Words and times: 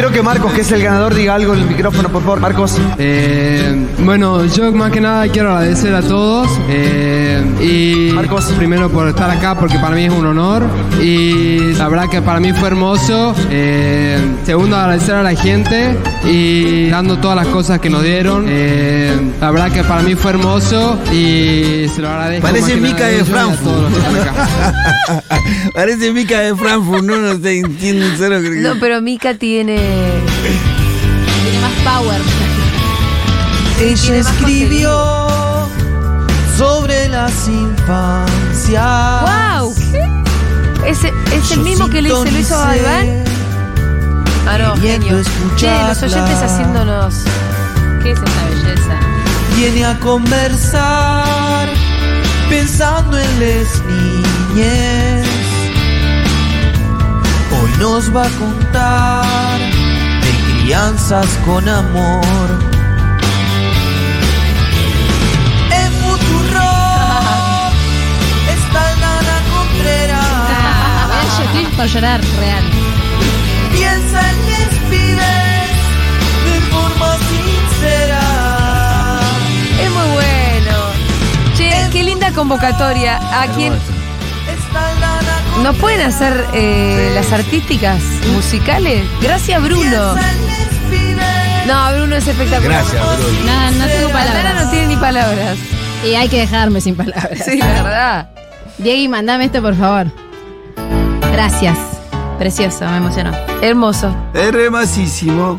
quiero 0.00 0.14
que 0.14 0.22
Marcos, 0.22 0.54
que 0.54 0.62
es 0.62 0.72
el 0.72 0.82
ganador, 0.82 1.14
diga 1.14 1.34
algo 1.34 1.52
en 1.52 1.60
el 1.60 1.66
micrófono, 1.66 2.08
por 2.08 2.22
favor. 2.22 2.40
Marcos. 2.40 2.74
Eh, 2.96 3.84
bueno, 3.98 4.46
yo 4.46 4.72
más 4.72 4.90
que 4.92 4.98
nada 5.02 5.28
quiero 5.28 5.50
agradecer 5.50 5.94
a 5.94 6.00
todos 6.00 6.48
eh, 6.70 7.42
y 7.60 8.10
Marcos. 8.14 8.46
primero 8.56 8.88
por 8.88 9.08
estar 9.08 9.30
acá 9.30 9.54
porque 9.58 9.78
para 9.78 9.94
mí 9.94 10.04
es 10.06 10.10
un 10.12 10.24
honor 10.24 10.62
y 11.02 11.74
la 11.74 11.86
verdad 11.90 12.08
que 12.08 12.22
para 12.22 12.40
mí 12.40 12.54
fue 12.54 12.68
hermoso. 12.68 13.34
Eh, 13.50 14.18
segundo, 14.46 14.74
agradecer 14.76 15.16
a 15.16 15.22
la 15.22 15.34
gente 15.34 15.94
y 16.24 16.88
dando 16.88 17.18
todas 17.18 17.36
las 17.36 17.48
cosas 17.48 17.78
que 17.78 17.90
nos 17.90 18.02
dieron. 18.02 18.46
Eh, 18.48 19.12
la 19.38 19.50
verdad 19.50 19.70
que 19.70 19.84
para 19.84 20.00
mí 20.00 20.14
fue 20.14 20.30
hermoso 20.30 20.98
y 21.12 21.88
se 21.94 22.00
lo 22.00 22.08
agradezco. 22.08 22.46
Parece 22.46 22.62
más 22.62 22.70
que 22.70 22.80
Mica 22.80 23.06
de 23.06 23.22
Frankfurt. 23.22 23.90
Parece 25.74 26.12
Mica 26.12 26.40
de 26.40 26.56
Frankfurt, 26.56 27.04
no, 27.04 27.16
no 27.16 27.38
sé, 27.42 27.58
entiendo 27.58 28.06
cero 28.16 28.36
creo 28.40 28.52
que- 28.52 28.60
No, 28.60 28.76
pero 28.80 29.02
Mika 29.02 29.34
tiene. 29.34 29.89
Tiene 31.42 31.58
más 31.60 31.72
power. 31.84 32.20
Ella 33.80 34.16
escribió 34.16 35.68
sobre 36.56 37.08
las 37.08 37.48
infancias. 37.48 39.22
¡Wow! 39.22 39.74
¿Ese 40.86 41.12
es 41.32 41.50
el 41.52 41.60
mismo 41.60 41.88
que 41.88 42.02
le 42.02 42.08
hizo, 42.10 42.24
lo 42.24 42.38
hizo 42.38 42.62
a 42.62 42.76
Iván? 42.76 43.24
Ah, 44.46 44.58
no, 44.58 44.76
genio. 44.76 45.22
Che, 45.56 45.70
los 45.88 46.02
oyentes 46.02 46.42
haciéndonos. 46.42 47.14
¿Qué 48.02 48.10
es 48.12 48.18
esa 48.18 48.44
belleza? 48.48 48.98
Viene 49.56 49.84
a 49.86 49.98
conversar 50.00 51.68
pensando 52.48 53.16
en 53.18 53.38
les 53.38 53.82
niñez. 53.84 55.26
Hoy 57.52 57.70
nos 57.78 58.14
va 58.14 58.26
a 58.26 58.30
contar 58.30 59.29
de 60.70 60.76
crianzas 60.76 61.26
con 61.44 61.68
amor. 61.68 62.48
En 65.72 65.92
Futuro 65.94 66.60
está 68.54 68.82
Nana 69.00 69.38
Contreras. 69.52 71.38
YouTube 71.54 71.76
por 71.76 71.86
llorar, 71.86 72.20
real. 72.38 72.64
Piensa 73.72 74.30
en 74.30 74.36
les 74.46 74.74
pibes 74.90 75.70
de 76.44 76.60
forma 76.70 77.16
sincera. 77.30 78.22
Es 79.82 79.90
muy 79.90 80.08
bueno. 80.12 80.76
Che, 81.56 81.88
qué 81.90 82.02
linda 82.04 82.32
convocatoria. 82.32 83.16
A 83.32 83.48
Nana 85.00 85.32
nos 85.62 85.76
pueden 85.76 86.00
hacer 86.00 86.46
eh, 86.54 87.10
las 87.14 87.32
artísticas 87.32 88.00
musicales. 88.32 89.04
Gracias, 89.20 89.62
Bruno. 89.62 90.14
No, 91.66 91.92
Bruno 91.92 92.16
es 92.16 92.26
espectacular. 92.26 92.82
Gracias, 92.82 93.18
Bruno. 93.18 93.44
No, 93.44 93.70
no 93.72 93.86
tengo 93.86 94.08
palabras. 94.10 94.64
no 94.64 94.70
tiene 94.70 94.86
ni 94.88 94.96
palabras. 94.96 95.58
Y 96.04 96.14
hay 96.14 96.28
que 96.28 96.40
dejarme 96.40 96.80
sin 96.80 96.96
palabras. 96.96 97.42
Sí, 97.44 97.58
la 97.58 97.82
verdad. 97.82 98.30
Diego, 98.78 99.10
mandame 99.10 99.44
esto, 99.44 99.60
por 99.60 99.74
favor. 99.74 100.06
Gracias. 101.32 101.78
Precioso, 102.38 102.86
me 102.86 102.96
emocionó. 102.96 103.32
Hermoso. 103.60 104.14
Es 104.32 104.50
remasísimo. 104.52 105.58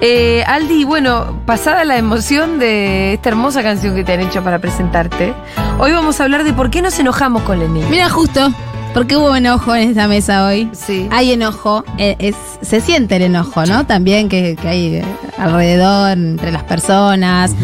Eh, 0.00 0.42
Aldi, 0.46 0.84
bueno, 0.84 1.42
pasada 1.46 1.84
la 1.84 1.96
emoción 1.96 2.58
de 2.58 3.12
esta 3.12 3.28
hermosa 3.28 3.62
canción 3.62 3.94
que 3.94 4.02
te 4.02 4.14
han 4.14 4.20
hecho 4.20 4.42
para 4.42 4.58
presentarte, 4.58 5.32
hoy 5.78 5.92
vamos 5.92 6.18
a 6.18 6.24
hablar 6.24 6.42
de 6.42 6.52
por 6.52 6.70
qué 6.70 6.82
nos 6.82 6.98
enojamos 6.98 7.42
con 7.42 7.62
el 7.62 7.72
niño. 7.72 7.86
Mira, 7.88 8.08
justo, 8.08 8.52
porque 8.94 9.16
hubo 9.16 9.34
enojo 9.34 9.74
en 9.74 9.90
esta 9.90 10.06
mesa 10.08 10.46
hoy. 10.46 10.68
Sí. 10.72 11.08
Hay 11.10 11.32
enojo, 11.32 11.84
eh, 11.98 12.16
es- 12.18 12.36
se 12.60 12.80
siente 12.80 13.16
el 13.16 13.22
enojo, 13.22 13.64
¿no? 13.66 13.86
También 13.86 14.28
que, 14.28 14.56
que 14.60 14.68
hay 14.68 14.86
eh, 14.96 15.04
alrededor, 15.38 16.10
entre 16.12 16.52
las 16.52 16.62
personas. 16.64 17.54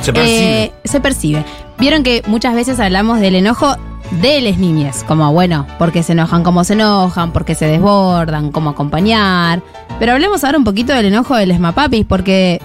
Se 0.00 0.12
percibe. 0.12 0.64
Eh, 0.64 0.72
se 0.84 1.00
percibe. 1.00 1.44
Vieron 1.78 2.02
que 2.02 2.22
muchas 2.26 2.54
veces 2.54 2.78
hablamos 2.80 3.20
del 3.20 3.34
enojo 3.34 3.76
de 4.20 4.40
las 4.42 4.58
niñas, 4.58 5.04
como 5.08 5.32
bueno, 5.32 5.66
porque 5.78 6.02
se 6.02 6.12
enojan, 6.12 6.42
cómo 6.42 6.64
se 6.64 6.74
enojan, 6.74 7.32
porque 7.32 7.54
se 7.54 7.66
desbordan, 7.66 8.50
cómo 8.52 8.70
acompañar. 8.70 9.62
Pero 9.98 10.12
hablemos 10.12 10.44
ahora 10.44 10.58
un 10.58 10.64
poquito 10.64 10.92
del 10.92 11.06
enojo 11.06 11.34
de 11.36 11.46
los 11.46 11.58
mapapis, 11.58 12.04
porque 12.06 12.60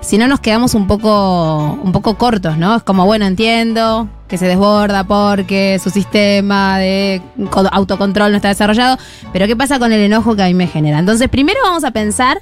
si 0.00 0.16
no 0.18 0.28
nos 0.28 0.38
quedamos 0.40 0.74
un 0.74 0.86
poco, 0.86 1.78
un 1.82 1.90
poco 1.92 2.16
cortos, 2.16 2.56
¿no? 2.56 2.76
Es 2.76 2.82
como, 2.84 3.04
bueno, 3.04 3.26
entiendo 3.26 4.08
que 4.28 4.38
se 4.38 4.46
desborda 4.46 5.04
porque 5.04 5.80
su 5.82 5.90
sistema 5.90 6.78
de 6.78 7.22
co- 7.50 7.68
autocontrol 7.70 8.30
no 8.32 8.36
está 8.36 8.48
desarrollado, 8.48 8.98
pero 9.32 9.46
¿qué 9.46 9.54
pasa 9.56 9.78
con 9.78 9.92
el 9.92 10.00
enojo 10.00 10.34
que 10.36 10.42
a 10.42 10.46
mí 10.46 10.54
me 10.54 10.66
genera? 10.66 10.98
Entonces, 10.98 11.28
primero 11.28 11.58
vamos 11.62 11.84
a 11.84 11.90
pensar 11.92 12.38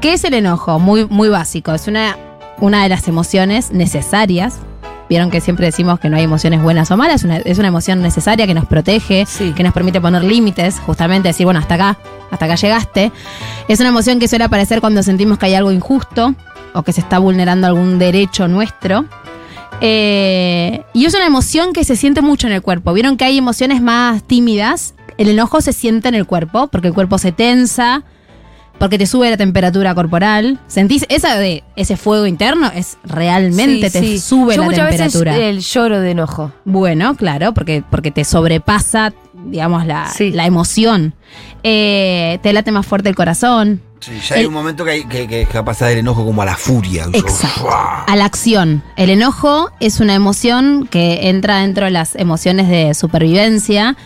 qué 0.00 0.12
es 0.12 0.24
el 0.24 0.34
enojo, 0.34 0.78
muy, 0.78 1.06
muy 1.06 1.28
básico. 1.28 1.72
Es 1.74 1.88
una, 1.88 2.16
una 2.60 2.82
de 2.82 2.88
las 2.88 3.08
emociones 3.08 3.72
necesarias. 3.72 4.58
Vieron 5.08 5.30
que 5.30 5.40
siempre 5.40 5.66
decimos 5.66 6.00
que 6.00 6.08
no 6.10 6.16
hay 6.16 6.24
emociones 6.24 6.60
buenas 6.62 6.90
o 6.90 6.96
malas, 6.96 7.22
una- 7.24 7.36
es 7.38 7.58
una 7.58 7.68
emoción 7.68 8.02
necesaria 8.02 8.46
que 8.46 8.54
nos 8.54 8.66
protege, 8.66 9.24
Sí. 9.26 9.52
que 9.52 9.62
nos 9.62 9.72
permite 9.72 10.00
poner 10.00 10.24
límites, 10.24 10.80
justamente 10.84 11.28
decir, 11.28 11.44
bueno, 11.46 11.60
hasta 11.60 11.74
acá, 11.74 11.96
hasta 12.30 12.44
acá 12.44 12.54
llegaste. 12.56 13.12
Es 13.68 13.78
una 13.80 13.88
emoción 13.90 14.18
que 14.18 14.26
suele 14.28 14.44
aparecer 14.44 14.80
cuando 14.80 15.02
sentimos 15.02 15.38
que 15.38 15.46
hay 15.46 15.54
algo 15.54 15.70
injusto 15.70 16.34
o 16.74 16.82
que 16.82 16.92
se 16.92 17.00
está 17.00 17.18
vulnerando 17.20 17.66
algún 17.68 17.98
derecho 18.00 18.48
nuestro. 18.48 19.04
Eh, 19.80 20.82
y 20.94 21.04
es 21.04 21.14
una 21.14 21.26
emoción 21.26 21.72
que 21.72 21.84
se 21.84 21.96
siente 21.96 22.22
mucho 22.22 22.46
en 22.46 22.52
el 22.52 22.62
cuerpo. 22.62 22.92
Vieron 22.92 23.16
que 23.16 23.24
hay 23.24 23.38
emociones 23.38 23.80
más 23.82 24.22
tímidas. 24.22 24.94
El 25.18 25.28
enojo 25.28 25.60
se 25.60 25.72
siente 25.72 26.08
en 26.08 26.14
el 26.14 26.26
cuerpo 26.26 26.68
porque 26.68 26.88
el 26.88 26.94
cuerpo 26.94 27.18
se 27.18 27.32
tensa, 27.32 28.02
porque 28.78 28.98
te 28.98 29.06
sube 29.06 29.30
la 29.30 29.36
temperatura 29.36 29.94
corporal. 29.94 30.58
¿Sentís 30.66 31.06
esa 31.08 31.36
de 31.36 31.62
ese 31.76 31.96
fuego 31.96 32.26
interno? 32.26 32.70
Es 32.74 32.98
realmente 33.04 33.90
Sí, 33.90 33.98
te 33.98 34.00
sí. 34.00 34.18
sube 34.18 34.54
Yo 34.56 34.62
la 34.62 34.66
muchas 34.66 34.88
temperatura. 34.90 35.32
veces 35.32 35.46
el 35.48 35.60
lloro 35.60 36.00
de 36.00 36.10
enojo. 36.10 36.52
Bueno, 36.64 37.14
claro, 37.16 37.52
porque, 37.54 37.82
porque 37.90 38.10
te 38.10 38.24
sobrepasa, 38.24 39.12
digamos, 39.46 39.86
la, 39.86 40.08
Sí. 40.10 40.30
la 40.32 40.46
emoción. 40.46 41.14
Eh, 41.62 42.38
te 42.42 42.52
late 42.52 42.72
más 42.72 42.86
fuerte 42.86 43.08
el 43.08 43.14
corazón. 43.14 43.80
Sí, 44.00 44.12
ya 44.28 44.36
hay 44.36 44.42
el- 44.42 44.48
un 44.48 44.54
momento 44.54 44.84
que, 44.84 44.90
hay, 44.92 45.04
que, 45.04 45.26
que, 45.26 45.46
que 45.46 45.62
pasa 45.62 45.86
del 45.86 45.98
enojo 45.98 46.24
como 46.24 46.42
a 46.42 46.44
la 46.44 46.56
furia. 46.56 47.06
Exacto. 47.12 47.68
A 47.70 48.14
la 48.16 48.24
acción. 48.24 48.82
El 48.96 49.10
enojo 49.10 49.70
es 49.80 50.00
una 50.00 50.14
emoción 50.14 50.86
que 50.90 51.28
entra 51.28 51.58
dentro 51.58 51.86
de 51.86 51.90
las 51.90 52.14
emociones 52.14 52.68
de 52.68 52.94
supervivencia, 52.94 53.96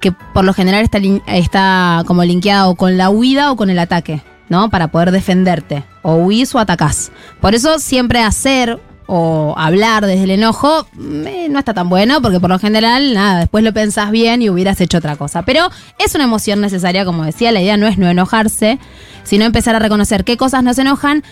que 0.00 0.12
por 0.12 0.44
lo 0.44 0.54
general 0.54 0.82
está, 0.84 0.98
está 1.26 2.04
como 2.06 2.22
linkeada 2.24 2.68
o 2.68 2.74
con 2.76 2.96
la 2.96 3.10
huida 3.10 3.50
o 3.52 3.56
con 3.56 3.68
el 3.70 3.78
ataque, 3.78 4.22
¿no? 4.48 4.70
Para 4.70 4.88
poder 4.88 5.10
defenderte. 5.10 5.84
O 6.02 6.14
huís 6.14 6.54
o 6.54 6.58
atacás. 6.58 7.10
Por 7.40 7.54
eso 7.54 7.78
siempre 7.78 8.20
hacer 8.22 8.80
o 9.06 9.54
hablar 9.56 10.04
desde 10.06 10.24
el 10.24 10.30
enojo 10.30 10.86
mm, 10.94 11.26
eh, 11.26 11.48
no 11.48 11.58
está 11.58 11.74
tan 11.74 11.88
bueno, 11.88 12.20
porque 12.20 12.40
por 12.40 12.50
lo 12.50 12.58
general, 12.58 13.14
nada, 13.14 13.40
después 13.40 13.62
lo 13.64 13.72
pensás 13.72 14.10
bien 14.10 14.42
y 14.42 14.50
hubieras 14.50 14.80
hecho 14.80 14.98
otra 14.98 15.16
cosa. 15.16 15.42
Pero 15.42 15.70
es 15.98 16.14
una 16.14 16.24
emoción 16.24 16.60
necesaria, 16.60 17.04
como 17.04 17.24
decía, 17.24 17.52
la 17.52 17.60
idea 17.60 17.76
no 17.76 17.86
es 17.86 17.98
no 17.98 18.08
enojarse, 18.08 18.78
sino 19.22 19.44
empezar 19.44 19.74
a 19.74 19.78
reconocer 19.78 20.24
qué 20.24 20.36
cosas 20.36 20.62
nos 20.62 20.78
enojan 20.78 21.22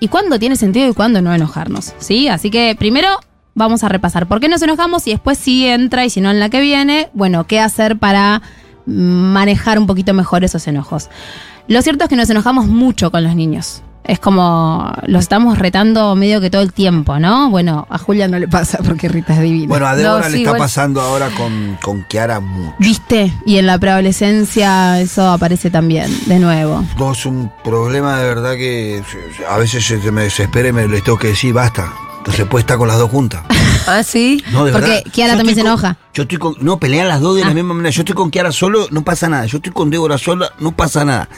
y 0.00 0.08
cuándo 0.08 0.38
tiene 0.38 0.56
sentido 0.56 0.88
y 0.88 0.94
cuándo 0.94 1.22
no 1.22 1.34
enojarnos, 1.34 1.94
¿sí? 1.98 2.28
Así 2.28 2.50
que 2.50 2.76
primero 2.78 3.08
vamos 3.54 3.82
a 3.82 3.88
repasar 3.88 4.26
por 4.26 4.40
qué 4.40 4.48
nos 4.48 4.62
enojamos 4.62 5.06
y 5.06 5.10
después 5.10 5.36
si 5.36 5.66
entra 5.66 6.04
y 6.04 6.10
si 6.10 6.20
no 6.20 6.30
en 6.30 6.40
la 6.40 6.48
que 6.48 6.60
viene, 6.60 7.10
bueno, 7.12 7.46
qué 7.46 7.60
hacer 7.60 7.98
para 7.98 8.40
manejar 8.86 9.78
un 9.78 9.86
poquito 9.86 10.14
mejor 10.14 10.44
esos 10.44 10.66
enojos. 10.66 11.10
Lo 11.66 11.82
cierto 11.82 12.04
es 12.04 12.10
que 12.10 12.16
nos 12.16 12.30
enojamos 12.30 12.66
mucho 12.66 13.10
con 13.10 13.24
los 13.24 13.34
niños. 13.34 13.82
Es 14.08 14.18
como 14.18 14.90
los 15.06 15.22
estamos 15.22 15.58
retando 15.58 16.16
medio 16.16 16.40
que 16.40 16.50
todo 16.50 16.62
el 16.62 16.72
tiempo, 16.72 17.18
¿no? 17.18 17.50
Bueno, 17.50 17.86
a 17.90 17.98
Julia 17.98 18.26
no 18.26 18.38
le 18.38 18.48
pasa 18.48 18.78
porque 18.84 19.08
Rita 19.08 19.34
es 19.34 19.42
divina. 19.42 19.68
Bueno, 19.68 19.86
a 19.86 19.94
Débora 19.94 20.24
No, 20.24 20.28
le 20.30 20.38
sí, 20.38 20.44
está 20.44 20.56
pasando 20.56 21.00
ahora 21.00 21.28
con, 21.36 21.78
con 21.82 22.02
Kiara 22.04 22.40
mucho. 22.40 22.74
¿Viste? 22.78 23.32
Y 23.44 23.58
en 23.58 23.66
la 23.66 23.78
preadolescencia 23.78 25.00
eso 25.00 25.28
aparece 25.28 25.70
también, 25.70 26.10
de 26.26 26.38
nuevo. 26.38 26.82
No, 26.98 27.12
es 27.12 27.26
un 27.26 27.52
problema 27.62 28.18
de 28.18 28.24
verdad 28.24 28.54
que 28.54 29.02
a 29.48 29.58
veces 29.58 29.84
se 29.84 30.10
me 30.10 30.22
desespera 30.22 30.68
y 30.68 30.72
me 30.72 30.88
les 30.88 31.04
tengo 31.04 31.18
que 31.18 31.28
decir 31.28 31.52
basta. 31.52 31.92
Puede 32.48 32.60
estar 32.62 32.78
con 32.78 32.88
las 32.88 32.98
dos 32.98 33.10
juntas. 33.10 33.42
¿Ah, 33.86 34.02
sí? 34.02 34.42
No, 34.52 34.64
de 34.64 34.72
Porque 34.72 34.88
verdad. 34.88 35.12
Kiara 35.12 35.32
Yo 35.32 35.36
también 35.38 35.56
se 35.56 35.62
con- 35.62 35.70
enoja. 35.70 35.96
Yo 36.14 36.22
estoy 36.24 36.38
con. 36.38 36.54
No, 36.60 36.78
pelean 36.78 37.08
las 37.08 37.20
dos 37.20 37.36
de 37.36 37.42
la 37.44 37.50
Ah. 37.50 37.54
misma 37.54 37.74
manera. 37.74 37.90
Yo 37.90 38.02
estoy 38.02 38.14
con 38.14 38.30
Kiara 38.30 38.52
solo, 38.52 38.86
no 38.90 39.02
pasa 39.02 39.28
nada. 39.28 39.46
Yo 39.46 39.58
estoy 39.58 39.72
con 39.72 39.90
Débora 39.90 40.18
sola, 40.18 40.50
no 40.60 40.72
pasa 40.72 41.04
nada. 41.04 41.28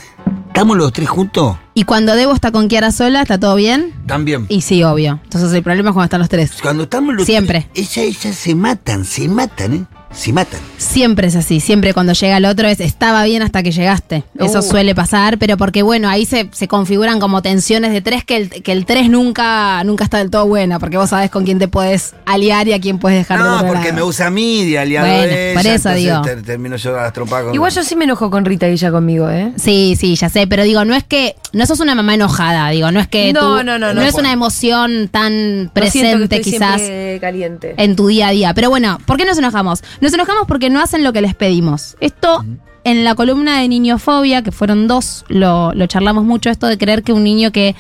¿Estamos 0.49 0.77
los 0.77 0.93
tres 0.93 1.09
juntos? 1.09 1.57
Y 1.75 1.85
cuando 1.85 2.15
Debo 2.17 2.35
está 2.35 2.51
con 2.51 2.67
Kiara 2.69 2.91
sola, 2.91 3.23
¿está 3.23 3.39
todo 3.39 3.55
bien? 3.55 3.95
También. 4.07 4.47
Y 4.49 4.63
sí, 4.63 4.83
obvio. 4.83 5.21
Entonces 5.23 5.53
el 5.53 5.63
problema 5.63 5.91
es 5.91 5.95
cuando 5.95 6.05
están 6.07 6.21
los 6.21 6.29
tres. 6.29 6.53
Cuando 6.61 6.83
estamos 6.85 7.15
los 7.15 7.25
Siempre. 7.25 7.69
tres, 7.73 7.89
ellas, 7.97 8.17
ellas 8.25 8.37
se 8.37 8.55
matan, 8.57 9.05
se 9.05 9.29
matan, 9.29 9.75
¿eh? 9.75 9.85
Si 10.13 10.33
matan. 10.33 10.61
Siempre 10.77 11.29
es 11.29 11.37
así, 11.37 11.61
siempre 11.61 11.95
cuando 11.95 12.13
llega 12.13 12.37
el 12.37 12.45
otro 12.45 12.67
es 12.69 12.81
estaba 12.81 13.25
bien 13.25 13.43
hasta 13.43 13.63
que 13.63 13.71
llegaste. 13.71 14.25
Eso 14.39 14.59
Uh. 14.59 14.63
suele 14.63 14.95
pasar, 14.95 15.39
pero 15.39 15.57
porque 15.57 15.83
bueno, 15.83 16.09
ahí 16.09 16.27
se, 16.27 16.49
se 16.53 16.67
configuran 16.69 17.21
como 17.21 17.43
tensiones 17.43 17.93
de 17.93 18.01
tres 18.01 18.25
que 18.25 18.37
el, 18.37 18.49
que 18.51 18.73
el 18.73 18.87
tres 18.87 19.09
nunca, 19.09 19.83
nunca 19.85 20.05
está 20.05 20.19
del 20.19 20.31
todo 20.31 20.47
buena, 20.47 20.79
porque 20.79 20.97
vos 20.97 21.11
sabés 21.11 21.31
con 21.31 21.45
quién 21.45 21.59
te 21.59 21.69
puedes 21.69 22.15
aliar 22.27 22.67
y 22.69 22.73
a 22.73 22.81
quién 22.81 22.99
puedes 22.99 23.19
dejar 23.19 23.39
de 23.39 23.45
No, 23.45 23.59
porque 23.67 23.85
lado. 23.85 23.95
me 23.95 24.03
usa 24.03 24.27
a 24.27 24.31
mí 24.31 24.65
de 24.69 24.79
aliado 24.79 25.07
Bueno, 25.07 25.23
de 25.33 25.53
por 25.55 25.63
ella, 25.67 25.75
eso 25.75 25.89
entonces 25.91 25.97
digo. 25.97 26.23
ter- 26.23 26.43
termino 26.43 26.77
yo 26.77 26.99
a 26.99 27.03
las 27.03 27.13
trompadas 27.13 27.45
con 27.47 27.55
Igual 27.55 27.73
yo 27.73 27.85
sí 27.85 27.95
me 27.97 28.05
enojo 28.05 28.31
con 28.31 28.45
Rita 28.45 28.69
y 28.69 28.73
ella 28.73 28.91
conmigo, 28.91 29.31
¿eh? 29.31 29.53
Sí, 29.57 29.97
sí, 29.99 30.17
ya 30.17 30.29
sé, 30.29 30.47
pero 30.47 30.65
digo, 30.65 30.85
no 30.85 30.95
es 30.95 31.05
que, 31.05 31.37
no 31.53 31.67
sos 31.67 31.81
una 31.81 31.95
mamá 31.95 32.15
enojada, 32.15 32.69
digo, 32.71 32.91
no 32.91 33.01
es 33.01 33.07
que 33.09 33.33
No, 33.33 33.59
tú- 33.59 33.65
no, 33.65 33.79
no, 33.79 33.95
no. 33.95 34.03
es 34.03 34.15
una 34.15 34.33
emoción 34.33 35.09
tan 35.09 35.65
No 35.65 35.71
que 35.73 35.81
presente 35.81 36.25
estoy 36.37 36.41
quizás 36.53 36.81
caliente. 37.21 37.75
en 37.77 37.97
tu 37.97 38.09
día 38.09 38.29
a 38.29 38.31
día. 38.33 38.55
Pero 38.55 38.71
bueno, 38.71 38.99
¿por 39.07 39.17
qué 39.17 39.25
nos 39.25 39.39
enojamos? 39.39 39.83
Nos 40.01 40.15
enojamos 40.15 40.47
porque 40.47 40.71
no 40.71 40.81
hacen 40.81 41.05
lo 41.05 41.13
que 41.13 41.21
les 41.21 41.35
pedimos. 41.35 41.97
Esto 42.01 42.45
en 42.85 43.05
la 43.05 43.15
columna 43.15 43.61
de 43.61 43.69
niñofobia, 43.69 44.43
que 44.43 44.53
fueron 44.53 44.89
dos, 44.89 45.25
lo, 45.29 45.73
lo 45.75 45.87
charlamos 45.87 46.25
mucho, 46.25 46.51
esto 46.51 46.67
de 46.67 46.79
creer 46.79 47.03
que 47.03 47.13
un 47.13 47.25
niño 47.25 47.53
que 47.53 47.75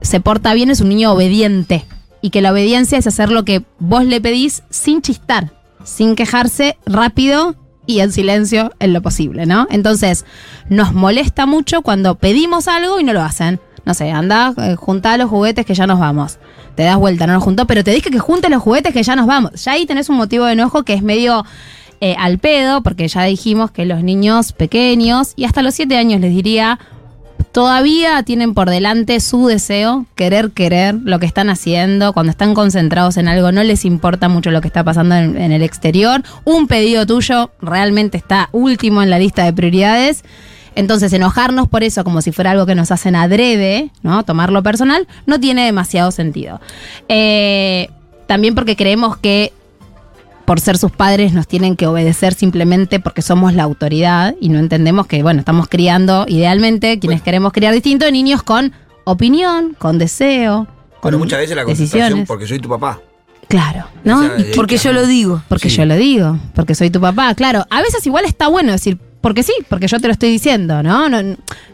se 0.00 0.20
porta 0.20 0.54
bien 0.54 0.70
es 0.70 0.80
un 0.80 0.88
niño 0.88 1.12
obediente. 1.12 1.84
Y 2.22 2.30
que 2.30 2.40
la 2.40 2.52
obediencia 2.52 2.98
es 2.98 3.06
hacer 3.06 3.30
lo 3.30 3.44
que 3.44 3.62
vos 3.78 4.04
le 4.04 4.20
pedís 4.20 4.62
sin 4.70 5.02
chistar, 5.02 5.52
sin 5.84 6.16
quejarse, 6.16 6.76
rápido 6.86 7.54
y 7.86 8.00
en 8.00 8.10
silencio 8.12 8.72
en 8.80 8.92
lo 8.92 9.02
posible, 9.02 9.46
¿no? 9.46 9.66
Entonces, 9.70 10.24
nos 10.68 10.92
molesta 10.92 11.46
mucho 11.46 11.82
cuando 11.82 12.16
pedimos 12.16 12.66
algo 12.68 12.98
y 12.98 13.04
no 13.04 13.12
lo 13.12 13.22
hacen. 13.22 13.60
No 13.86 13.94
sé, 13.94 14.10
anda, 14.10 14.52
eh, 14.58 14.74
junta 14.74 15.16
los 15.16 15.30
juguetes 15.30 15.64
que 15.64 15.74
ya 15.74 15.86
nos 15.86 16.00
vamos. 16.00 16.38
Te 16.74 16.82
das 16.82 16.96
vuelta, 16.96 17.28
no 17.28 17.34
los 17.34 17.42
juntó, 17.42 17.68
pero 17.68 17.84
te 17.84 17.92
dije 17.92 18.10
que 18.10 18.18
junte 18.18 18.50
los 18.50 18.60
juguetes 18.60 18.92
que 18.92 19.04
ya 19.04 19.14
nos 19.14 19.26
vamos. 19.26 19.64
Ya 19.64 19.72
ahí 19.72 19.86
tenés 19.86 20.08
un 20.08 20.16
motivo 20.16 20.44
de 20.44 20.54
enojo 20.54 20.82
que 20.82 20.92
es 20.92 21.02
medio 21.02 21.44
eh, 22.00 22.16
al 22.18 22.38
pedo, 22.38 22.82
porque 22.82 23.06
ya 23.06 23.22
dijimos 23.22 23.70
que 23.70 23.86
los 23.86 24.02
niños 24.02 24.52
pequeños, 24.52 25.34
y 25.36 25.44
hasta 25.44 25.62
los 25.62 25.74
siete 25.74 25.96
años 25.96 26.20
les 26.20 26.34
diría, 26.34 26.80
todavía 27.52 28.24
tienen 28.24 28.54
por 28.54 28.68
delante 28.68 29.20
su 29.20 29.46
deseo, 29.46 30.04
querer 30.16 30.50
querer 30.50 30.96
lo 30.96 31.20
que 31.20 31.26
están 31.26 31.48
haciendo, 31.48 32.12
cuando 32.12 32.30
están 32.30 32.54
concentrados 32.54 33.16
en 33.18 33.28
algo 33.28 33.52
no 33.52 33.62
les 33.62 33.84
importa 33.84 34.28
mucho 34.28 34.50
lo 34.50 34.60
que 34.60 34.66
está 34.66 34.82
pasando 34.82 35.14
en, 35.14 35.36
en 35.40 35.52
el 35.52 35.62
exterior, 35.62 36.24
un 36.44 36.66
pedido 36.66 37.06
tuyo 37.06 37.52
realmente 37.62 38.18
está 38.18 38.48
último 38.50 39.00
en 39.00 39.10
la 39.10 39.20
lista 39.20 39.44
de 39.44 39.52
prioridades. 39.52 40.24
Entonces, 40.76 41.12
enojarnos 41.12 41.66
por 41.68 41.82
eso 41.82 42.04
como 42.04 42.22
si 42.22 42.30
fuera 42.30 42.52
algo 42.52 42.66
que 42.66 42.74
nos 42.76 42.92
hacen 42.92 43.16
adrede, 43.16 43.90
¿no? 44.02 44.24
Tomarlo 44.24 44.62
personal, 44.62 45.08
no 45.26 45.40
tiene 45.40 45.64
demasiado 45.64 46.10
sentido. 46.12 46.60
Eh, 47.08 47.88
también 48.28 48.54
porque 48.54 48.76
creemos 48.76 49.16
que 49.16 49.52
por 50.44 50.60
ser 50.60 50.78
sus 50.78 50.92
padres 50.92 51.32
nos 51.32 51.48
tienen 51.48 51.74
que 51.74 51.86
obedecer 51.88 52.34
simplemente 52.34 53.00
porque 53.00 53.20
somos 53.22 53.54
la 53.54 53.64
autoridad 53.64 54.36
y 54.40 54.48
no 54.48 54.58
entendemos 54.60 55.06
que, 55.08 55.22
bueno, 55.22 55.40
estamos 55.40 55.66
criando 55.68 56.24
idealmente, 56.28 57.00
quienes 57.00 57.20
queremos 57.22 57.52
criar 57.52 57.74
distinto, 57.74 58.08
niños 58.12 58.44
con 58.44 58.72
opinión, 59.04 59.74
con 59.78 59.98
deseo. 59.98 60.66
Con 61.00 61.12
Bueno, 61.12 61.18
muchas 61.18 61.40
veces 61.40 61.56
la 61.56 61.64
contestación 61.64 62.00
decisiones. 62.00 62.28
porque 62.28 62.46
soy 62.46 62.58
tu 62.60 62.68
papá. 62.68 63.00
Claro, 63.48 63.86
¿no? 64.04 64.22
Esa- 64.24 64.44
Porque 64.56 64.76
yo 64.76 64.92
lo 64.92 65.06
digo. 65.06 65.40
porque 65.48 65.70
Sí. 65.70 65.76
yo 65.76 65.84
lo 65.84 65.94
digo, 65.96 66.36
porque 66.54 66.74
soy 66.74 66.90
tu 66.90 67.00
papá, 67.00 67.32
claro. 67.34 67.64
A 67.70 67.80
veces 67.80 68.04
igual 68.06 68.24
está 68.24 68.48
bueno 68.48 68.72
decir, 68.72 68.98
porque 69.26 69.42
sí, 69.42 69.54
porque 69.68 69.88
yo 69.88 69.98
te 69.98 70.06
lo 70.06 70.12
estoy 70.12 70.30
diciendo, 70.30 70.84
¿no? 70.84 71.08
no 71.08 71.20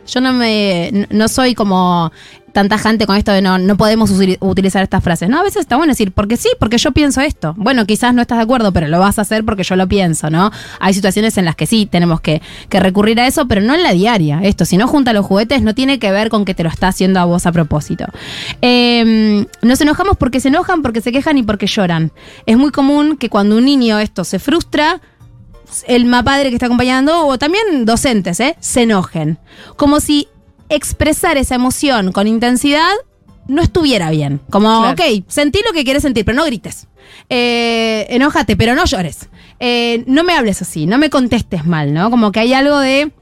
yo 0.06 0.20
no 0.22 0.32
me 0.32 1.06
no- 1.10 1.28
soy 1.28 1.54
como 1.54 2.10
tan 2.54 2.70
tajante 2.70 3.06
con 3.06 3.16
esto 3.16 3.30
de 3.30 3.42
no, 3.42 3.58
no 3.58 3.76
podemos 3.76 4.10
utilizar 4.40 4.82
estas 4.82 5.04
frases. 5.04 5.28
No, 5.28 5.38
a 5.38 5.42
veces 5.42 5.60
está 5.60 5.76
bueno 5.76 5.90
decir, 5.90 6.12
porque 6.12 6.38
sí, 6.38 6.48
porque 6.58 6.78
yo 6.78 6.92
pienso 6.92 7.20
esto. 7.20 7.52
Bueno, 7.58 7.84
quizás 7.84 8.14
no 8.14 8.22
estás 8.22 8.38
de 8.38 8.44
acuerdo, 8.44 8.72
pero 8.72 8.88
lo 8.88 8.98
vas 9.00 9.18
a 9.18 9.22
hacer 9.22 9.44
porque 9.44 9.64
yo 9.64 9.76
lo 9.76 9.86
pienso, 9.86 10.30
¿no? 10.30 10.50
Hay 10.80 10.94
situaciones 10.94 11.36
en 11.36 11.44
las 11.44 11.54
que 11.56 11.66
sí 11.66 11.84
tenemos 11.84 12.22
que, 12.22 12.40
que 12.70 12.80
recurrir 12.80 13.20
a 13.20 13.26
eso, 13.26 13.46
pero 13.48 13.60
no 13.60 13.74
en 13.74 13.82
la 13.82 13.92
diaria. 13.92 14.40
Esto, 14.42 14.64
si 14.64 14.78
no 14.78 14.86
junta 14.88 15.12
los 15.12 15.26
juguetes, 15.26 15.60
no 15.60 15.74
tiene 15.74 15.98
que 15.98 16.10
ver 16.10 16.30
con 16.30 16.46
que 16.46 16.54
te 16.54 16.62
lo 16.62 16.70
está 16.70 16.88
haciendo 16.88 17.20
a 17.20 17.24
vos 17.26 17.44
a 17.46 17.52
propósito. 17.52 18.06
Eh, 18.62 19.44
nos 19.60 19.80
enojamos 19.80 20.16
porque 20.16 20.40
se 20.40 20.48
enojan, 20.48 20.80
porque 20.80 21.02
se 21.02 21.12
quejan 21.12 21.36
y 21.36 21.42
porque 21.42 21.66
lloran. 21.66 22.12
Es 22.46 22.56
muy 22.56 22.70
común 22.70 23.18
que 23.18 23.28
cuando 23.28 23.56
un 23.58 23.64
niño 23.66 23.98
esto 23.98 24.24
se 24.24 24.38
frustra, 24.38 25.00
el 25.86 26.08
padre 26.24 26.48
que 26.50 26.56
está 26.56 26.66
acompañando 26.66 27.26
o 27.26 27.38
también 27.38 27.84
docentes, 27.84 28.40
¿eh? 28.40 28.56
se 28.60 28.82
enojen. 28.82 29.38
Como 29.76 30.00
si 30.00 30.28
expresar 30.68 31.36
esa 31.36 31.54
emoción 31.54 32.12
con 32.12 32.26
intensidad 32.26 32.92
no 33.48 33.62
estuviera 33.62 34.10
bien. 34.10 34.40
Como, 34.50 34.68
Claro. 34.68 34.92
ok, 34.92 35.24
sentí 35.28 35.60
lo 35.66 35.72
que 35.72 35.84
quieres 35.84 36.02
sentir, 36.02 36.24
pero 36.24 36.36
no 36.36 36.44
grites. 36.44 36.86
Eh, 37.28 38.06
enójate, 38.10 38.56
pero 38.56 38.74
no 38.74 38.84
llores. 38.84 39.28
Eh, 39.60 40.04
no 40.06 40.24
me 40.24 40.32
hables 40.34 40.62
así, 40.62 40.86
no 40.86 40.98
me 40.98 41.10
contestes 41.10 41.66
mal, 41.66 41.92
¿no? 41.92 42.10
Como 42.10 42.32
que 42.32 42.40
hay 42.40 42.52
algo 42.52 42.78
de, 42.78 43.12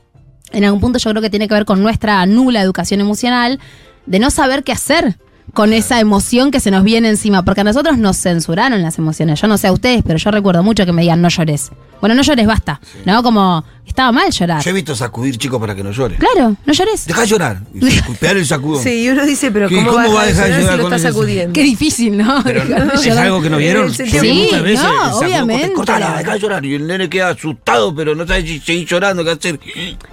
en 0.53 0.65
algún 0.65 0.81
punto 0.81 0.99
yo 0.99 1.11
creo 1.11 1.23
que 1.23 1.31
tiene 1.31 1.49
que 1.49 1.55
ver 1.55 1.65
con 1.65 1.83
nuestra 1.83 2.25
nula 2.27 2.63
educación 2.63 3.01
emocional, 3.01 3.61
de 4.07 4.19
no 4.19 4.31
saber 4.31 4.65
qué 4.65 4.73
hacer 4.73 5.19
con 5.55 5.73
esa 5.73 6.01
emoción 6.01 6.51
que 6.51 6.61
se 6.61 6.71
nos 6.71 6.85
viene 6.85 7.09
encima, 7.09 7.45
porque 7.45 7.63
a 7.63 7.65
nosotros 7.65 7.99
nos 7.99 8.17
censuraron 8.17 8.83
las 8.83 8.99
emociones. 8.99 9.41
Yo 9.41 9.49
no 9.49 9.59
sé 9.59 9.67
a 9.67 9.73
ustedes, 9.73 10.03
pero 10.07 10.19
yo 10.19 10.31
recuerdo 10.31 10.63
mucho 10.63 10.87
que 10.87 10.93
me 10.93 11.03
digan 11.03 11.21
no 11.21 11.29
llores. 11.29 11.71
Bueno, 12.01 12.15
no 12.15 12.23
llores, 12.23 12.47
basta. 12.47 12.81
¿No? 13.05 13.23
Como 13.23 13.65
estaba 13.91 14.11
mal 14.13 14.31
llorar. 14.31 14.63
Yo 14.63 14.71
he 14.71 14.73
visto 14.73 14.95
sacudir 14.97 15.37
chicos 15.39 15.61
para 15.61 15.75
que 15.75 15.83
no 15.83 15.91
llore. 15.93 16.17
Claro, 16.17 16.57
no 16.65 16.73
llores. 16.73 17.07
Deja 17.07 17.21
de 17.21 17.27
llorar. 17.27 17.61
Pegar 18.21 18.37
el 18.37 18.47
sacudón. 18.47 18.83
Sí, 18.83 19.05
y 19.05 19.09
uno 19.09 19.25
dice, 19.27 19.51
pero 19.51 19.69
¿Qué- 19.69 19.77
¿cómo, 19.77 19.91
cómo 19.93 20.15
va 20.15 20.23
a 20.23 20.27
dejar 20.27 20.45
de 20.51 20.61
llorar 20.61 20.71
si 20.73 20.77
lo 20.79 20.83
está 20.85 20.97
ese- 20.97 21.09
sacudiendo? 21.09 21.53
Qué 21.53 21.63
difícil, 21.63 22.17
¿no? 22.17 22.43
Pero 22.45 22.65
de 22.65 23.09
¿Es 23.09 23.17
algo 23.17 23.41
que 23.43 23.51
no 23.51 23.57
vieron? 23.59 23.93
Sí, 23.93 24.05
muchas 24.05 24.63
veces 24.63 24.85
no, 24.85 25.17
obviamente. 25.19 25.73
Cortala, 25.73 26.17
deja 26.19 26.33
de 26.35 26.39
llorar. 26.41 26.65
Y 26.65 26.75
el 26.75 26.87
nene 26.87 27.09
queda 27.09 27.31
asustado, 27.31 27.95
pero 27.95 28.15
no 28.15 28.27
sabe 28.27 28.43
si 28.43 28.61
seguir 28.61 28.87
llorando, 28.89 29.25
qué 29.25 29.31
hacer. 29.31 29.61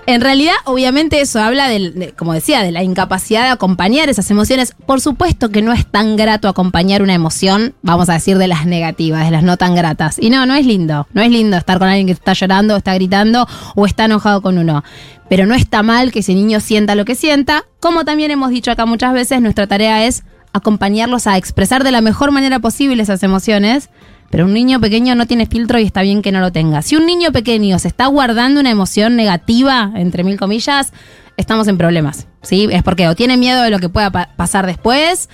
En 0.06 0.22
realidad, 0.22 0.54
obviamente, 0.66 1.22
eso 1.22 1.40
habla 1.40 1.70
del, 1.70 1.94
de- 1.98 2.12
como 2.14 2.34
decía, 2.34 2.62
de 2.64 2.72
la 2.72 2.84
incapacidad 2.84 3.44
de 3.44 3.50
acompañar 3.50 4.10
esas 4.10 4.30
emociones. 4.32 4.74
Por 4.86 5.02
supuesto 5.02 5.50
que 5.50 5.62
no 5.62 5.74
es 5.74 5.86
tan 5.86 6.16
grato 6.16 6.48
acompañar 6.48 7.02
una 7.02 7.14
emoción, 7.14 7.74
vamos 7.82 8.10
a 8.10 8.14
decir, 8.14 8.38
de 8.38 8.48
las 8.48 8.66
negativas, 8.66 9.26
de 9.26 9.32
las 9.32 9.44
no 9.44 9.58
tan 9.58 9.76
gratas. 9.76 10.18
Y 10.20 10.30
no, 10.30 10.46
no 10.46 10.56
es 10.56 10.66
lindo. 10.66 11.08
No 11.14 11.22
es 11.22 11.30
lindo 11.32 11.58
estar 11.58 11.80
con 11.80 11.88
alguien 11.88 12.08
que 12.08 12.14
está 12.14 12.34
llorando, 12.34 12.76
está 12.76 12.94
gritando 12.94 13.48
o 13.76 13.86
está 13.86 14.06
enojado 14.06 14.42
con 14.42 14.58
uno. 14.58 14.84
Pero 15.30 15.46
no 15.46 15.56
está 15.56 15.84
mal 15.84 16.12
que 16.12 16.20
ese 16.20 16.34
niño 16.34 16.60
sienta 16.60 16.96
lo 16.96 17.06
que 17.06 17.16
sienta. 17.16 17.66
Como 17.80 18.06
también 18.06 18.32
hemos 18.32 18.50
dicho 18.50 18.72
acá 18.72 18.86
muchas 18.86 19.14
veces, 19.14 19.42
nuestra 19.42 19.68
tarea 19.68 20.06
es 20.06 20.24
acompañarlos 20.54 21.28
a 21.28 21.38
expresar 21.38 21.84
de 21.84 21.92
la 21.92 22.02
mejor 22.02 22.32
manera 22.32 22.60
posible 22.60 23.04
esas 23.04 23.24
emociones. 23.24 23.90
Pero 24.30 24.46
un 24.46 24.54
niño 24.54 24.82
pequeño 24.82 25.16
no 25.16 25.26
tiene 25.26 25.46
filtro 25.46 25.80
y 25.80 25.84
está 25.84 26.02
bien 26.02 26.22
que 26.22 26.34
no 26.34 26.42
lo 26.42 26.52
tenga. 26.52 26.82
Si 26.82 26.98
un 26.98 27.06
niño 27.06 27.32
pequeño 27.32 27.80
se 27.80 27.88
está 27.88 28.08
guardando 28.08 28.60
una 28.60 28.70
emoción 28.72 29.16
negativa, 29.16 29.92
entre 29.96 30.26
mil 30.26 30.38
comillas, 30.38 30.92
estamos 31.38 31.68
en 31.70 31.78
problemas. 31.78 32.28
¿sí? 32.42 32.68
Es 32.72 32.84
porque 32.84 33.08
o 33.08 33.16
tiene 33.16 33.38
miedo 33.38 33.62
de 33.62 33.70
lo 33.70 33.80
que 33.80 33.88
pueda 33.88 34.12
pa- 34.12 34.30
pasar 34.36 34.66
después, 34.66 35.30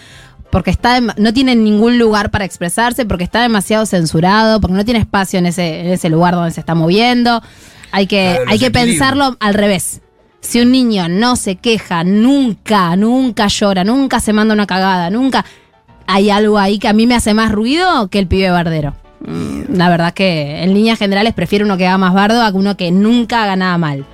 porque 0.52 0.70
está 0.70 1.02
no 1.02 1.34
tiene 1.34 1.56
ningún 1.56 1.98
lugar 1.98 2.30
para 2.30 2.46
expresarse, 2.46 3.06
porque 3.06 3.24
está 3.24 3.42
demasiado 3.42 3.88
censurado, 3.88 4.62
porque 4.62 4.76
no 4.76 4.86
tiene 4.86 5.00
espacio 5.00 5.40
en 5.40 5.48
ese, 5.48 5.80
en 5.80 5.88
ese 5.88 6.10
lugar 6.10 6.36
donde 6.36 6.52
se 6.52 6.60
está 6.60 6.76
moviendo. 6.76 7.42
Hay 7.94 8.08
que, 8.08 8.40
hay 8.48 8.58
que 8.58 8.72
pensarlo 8.72 9.38
al 9.40 9.54
revés. 9.54 10.02
Si 10.42 10.60
un 10.60 10.72
niño 10.72 11.08
no 11.08 11.36
se 11.36 11.58
queja, 11.58 12.04
nunca, 12.04 12.96
nunca 12.96 13.48
llora, 13.48 13.84
nunca 13.84 14.20
se 14.20 14.34
manda 14.34 14.54
una 14.56 14.66
cagada, 14.66 15.12
nunca. 15.12 15.46
Hay 16.08 16.32
algo 16.32 16.58
ahí 16.58 16.80
que 16.80 16.88
a 16.88 16.94
mí 16.94 17.06
me 17.06 17.14
hace 17.16 17.36
más 17.36 17.52
ruido 17.52 18.10
que 18.10 18.18
el 18.18 18.26
pibe 18.28 18.50
bardero. 18.50 18.96
Mm, 19.22 19.76
La 19.78 19.90
verdad 19.90 20.12
que 20.12 20.64
en 20.64 20.74
líneas 20.74 20.98
generales 20.98 21.34
prefiero 21.36 21.66
uno 21.66 21.78
que 21.78 21.86
haga 21.86 22.00
más 22.00 22.16
bardo 22.16 22.42
a 22.42 22.50
uno 22.50 22.76
que 22.76 22.92
nunca 22.92 23.44
haga 23.44 23.56
nada 23.56 23.78
mal. 23.78 24.06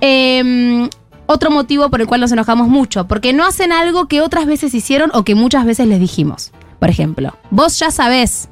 Eh, 0.00 0.88
otro 1.26 1.50
motivo 1.50 1.90
por 1.90 2.00
el 2.00 2.06
cual 2.06 2.20
nos 2.20 2.30
enojamos 2.30 2.68
mucho, 2.68 3.08
porque 3.08 3.32
no 3.32 3.44
hacen 3.44 3.72
algo 3.72 4.06
que 4.06 4.20
otras 4.20 4.46
veces 4.46 4.72
hicieron 4.72 5.10
o 5.14 5.24
que 5.24 5.34
muchas 5.34 5.64
veces 5.66 5.88
les 5.88 5.98
dijimos. 5.98 6.52
Por 6.78 6.90
ejemplo, 6.90 7.36
vos 7.50 7.76
ya 7.80 7.90
sabés 7.90 8.48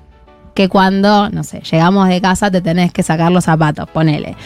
que 0.54 0.68
cuando, 0.68 1.28
no 1.30 1.44
sé, 1.44 1.60
llegamos 1.70 2.08
de 2.08 2.20
casa 2.20 2.50
te 2.50 2.60
tenés 2.60 2.92
que 2.92 3.02
sacar 3.02 3.32
los 3.32 3.44
zapatos, 3.44 3.88
ponele. 3.90 4.36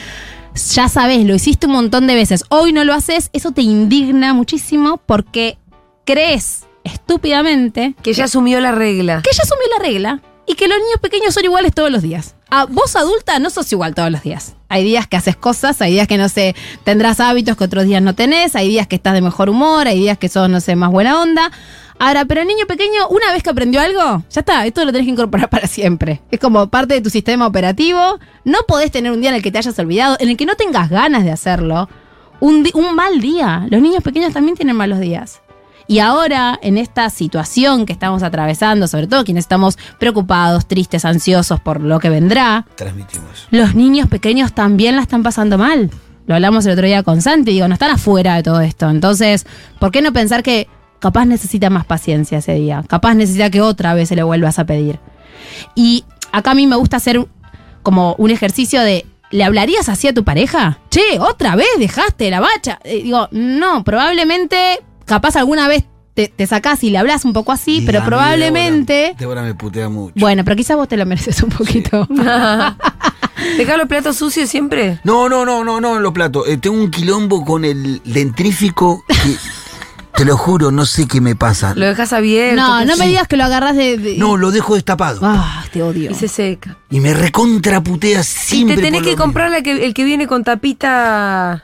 Ya 0.74 0.88
sabés, 0.88 1.24
lo 1.24 1.34
hiciste 1.34 1.66
un 1.66 1.72
montón 1.72 2.06
de 2.06 2.14
veces, 2.14 2.44
hoy 2.48 2.72
no 2.72 2.84
lo 2.84 2.94
haces, 2.94 3.30
eso 3.32 3.52
te 3.52 3.62
indigna 3.62 4.34
muchísimo 4.34 5.00
porque 5.06 5.58
crees 6.04 6.66
estúpidamente 6.84 7.94
Que 8.02 8.12
ya 8.12 8.24
asumió 8.24 8.60
la 8.60 8.72
regla. 8.72 9.22
que 9.22 9.30
ella 9.30 9.42
asumió 9.42 9.66
la 9.78 9.84
regla 9.84 10.22
y 10.48 10.54
que 10.54 10.66
los 10.66 10.78
niños 10.78 10.98
pequeños 11.00 11.34
son 11.34 11.44
iguales 11.44 11.74
todos 11.74 11.92
los 11.92 12.02
días. 12.02 12.34
A 12.50 12.64
vos 12.64 12.96
adulta 12.96 13.38
no 13.38 13.50
sos 13.50 13.70
igual 13.70 13.94
todos 13.94 14.10
los 14.10 14.22
días. 14.22 14.56
Hay 14.70 14.82
días 14.82 15.06
que 15.06 15.18
haces 15.18 15.36
cosas, 15.36 15.80
hay 15.82 15.92
días 15.92 16.08
que 16.08 16.16
no 16.16 16.28
sé, 16.28 16.56
tendrás 16.84 17.20
hábitos 17.20 17.56
que 17.56 17.64
otros 17.64 17.84
días 17.84 18.02
no 18.02 18.14
tenés, 18.14 18.56
hay 18.56 18.68
días 18.68 18.86
que 18.86 18.96
estás 18.96 19.12
de 19.12 19.20
mejor 19.20 19.50
humor, 19.50 19.86
hay 19.86 19.98
días 19.98 20.16
que 20.18 20.28
sos, 20.28 20.48
no 20.48 20.60
sé, 20.60 20.74
más 20.74 20.90
buena 20.90 21.20
onda. 21.20 21.52
Ahora, 21.98 22.24
pero 22.24 22.40
el 22.40 22.46
niño 22.46 22.66
pequeño, 22.66 23.08
una 23.10 23.32
vez 23.32 23.42
que 23.42 23.50
aprendió 23.50 23.80
algo, 23.80 24.22
ya 24.30 24.40
está, 24.40 24.64
esto 24.64 24.84
lo 24.84 24.92
tenés 24.92 25.06
que 25.06 25.12
incorporar 25.12 25.50
para 25.50 25.66
siempre. 25.66 26.22
Es 26.30 26.40
como 26.40 26.68
parte 26.68 26.94
de 26.94 27.00
tu 27.02 27.10
sistema 27.10 27.46
operativo. 27.46 28.18
No 28.44 28.58
podés 28.66 28.90
tener 28.90 29.12
un 29.12 29.20
día 29.20 29.30
en 29.30 29.36
el 29.36 29.42
que 29.42 29.52
te 29.52 29.58
hayas 29.58 29.78
olvidado, 29.78 30.16
en 30.18 30.30
el 30.30 30.36
que 30.36 30.46
no 30.46 30.54
tengas 30.54 30.88
ganas 30.88 31.24
de 31.24 31.32
hacerlo. 31.32 31.88
Un, 32.40 32.66
un 32.74 32.94
mal 32.94 33.20
día. 33.20 33.66
Los 33.68 33.82
niños 33.82 34.02
pequeños 34.02 34.32
también 34.32 34.56
tienen 34.56 34.76
malos 34.76 35.00
días. 35.00 35.42
Y 35.90 36.00
ahora, 36.00 36.58
en 36.62 36.76
esta 36.76 37.08
situación 37.08 37.86
que 37.86 37.94
estamos 37.94 38.22
atravesando, 38.22 38.86
sobre 38.86 39.06
todo 39.06 39.24
quienes 39.24 39.44
estamos 39.44 39.78
preocupados, 39.98 40.68
tristes, 40.68 41.04
ansiosos 41.06 41.60
por 41.60 41.80
lo 41.80 41.98
que 41.98 42.10
vendrá, 42.10 42.66
Transmitimos. 42.76 43.46
los 43.50 43.74
niños 43.74 44.06
pequeños 44.08 44.52
también 44.52 44.96
la 44.96 45.02
están 45.02 45.22
pasando 45.22 45.56
mal. 45.56 45.90
Lo 46.26 46.34
hablamos 46.34 46.66
el 46.66 46.72
otro 46.72 46.86
día 46.86 47.02
con 47.02 47.22
Santi, 47.22 47.52
digo, 47.52 47.66
no 47.68 47.72
están 47.74 47.90
afuera 47.90 48.34
de 48.36 48.42
todo 48.42 48.60
esto. 48.60 48.90
Entonces, 48.90 49.46
¿por 49.78 49.90
qué 49.90 50.02
no 50.02 50.12
pensar 50.12 50.42
que 50.42 50.68
capaz 50.98 51.24
necesita 51.24 51.70
más 51.70 51.86
paciencia 51.86 52.36
ese 52.38 52.52
día? 52.52 52.84
Capaz 52.86 53.14
necesita 53.14 53.48
que 53.48 53.62
otra 53.62 53.94
vez 53.94 54.10
se 54.10 54.14
le 54.16 54.22
vuelvas 54.22 54.58
a 54.58 54.66
pedir. 54.66 55.00
Y 55.74 56.04
acá 56.32 56.50
a 56.50 56.54
mí 56.54 56.66
me 56.66 56.76
gusta 56.76 56.98
hacer 56.98 57.26
como 57.82 58.14
un 58.18 58.30
ejercicio 58.30 58.82
de, 58.82 59.06
¿le 59.30 59.42
hablarías 59.42 59.88
así 59.88 60.06
a 60.06 60.12
tu 60.12 60.22
pareja? 60.22 60.80
Che, 60.90 61.18
otra 61.18 61.56
vez 61.56 61.68
dejaste 61.78 62.30
la 62.30 62.40
bacha. 62.40 62.78
Eh, 62.84 63.04
digo, 63.04 63.28
no, 63.30 63.82
probablemente, 63.82 64.80
capaz 65.08 65.36
alguna 65.36 65.66
vez 65.68 65.84
te, 66.14 66.28
te 66.28 66.46
sacás 66.46 66.82
y 66.84 66.90
le 66.90 66.98
hablas 66.98 67.24
un 67.24 67.32
poco 67.32 67.52
así, 67.52 67.78
Y 67.78 67.86
pero 67.86 68.04
probablemente... 68.04 69.14
Débora, 69.18 69.18
Débora 69.18 69.42
me 69.42 69.54
putea 69.54 69.88
mucho. 69.88 70.14
Bueno, 70.16 70.44
pero 70.44 70.56
quizás 70.56 70.76
vos 70.76 70.88
te 70.88 70.96
lo 70.96 71.06
mereces 71.06 71.42
un 71.42 71.50
poquito. 71.50 72.06
¿Dejar 73.56 73.78
los 73.78 73.86
platos 73.88 74.16
sucios 74.16 74.48
siempre? 74.48 74.98
No, 75.04 75.28
no, 75.28 75.44
no, 75.44 75.64
no, 75.64 75.80
no 75.80 75.96
en 75.96 76.02
los 76.02 76.12
platos. 76.12 76.48
Eh, 76.48 76.56
tengo 76.56 76.76
un 76.76 76.90
quilombo 76.90 77.44
con 77.44 77.64
el 77.64 78.00
dentrífico 78.04 79.04
que, 79.06 79.36
te 80.16 80.24
lo 80.24 80.36
juro, 80.36 80.72
no 80.72 80.84
sé 80.84 81.06
qué 81.06 81.20
me 81.20 81.36
pasa. 81.36 81.74
Lo 81.76 81.86
dejas 81.86 82.12
abierto. 82.12 82.60
No, 82.60 82.84
no 82.84 82.96
me 82.96 83.04
sí, 83.04 83.10
digas 83.10 83.28
que 83.28 83.36
lo 83.36 83.44
agarras 83.44 83.76
de. 83.76 83.96
de- 83.98 84.16
No, 84.16 84.36
lo 84.36 84.50
dejo 84.50 84.74
destapado. 84.74 85.20
Ah, 85.22 85.64
te 85.72 85.80
odio. 85.82 86.10
Y 86.10 86.14
se 86.14 86.26
seca. 86.26 86.76
Y 86.90 86.98
me 86.98 87.14
recontraputea 87.14 88.20
Y 88.20 88.24
siempre. 88.24 88.74
te 88.76 88.82
tenés 88.82 89.02
por 89.02 89.10
que 89.10 89.16
comprar 89.16 89.50
la 89.52 89.62
que, 89.62 89.86
el 89.86 89.94
que 89.94 90.02
viene 90.02 90.26
con 90.26 90.42
tapita. 90.42 91.62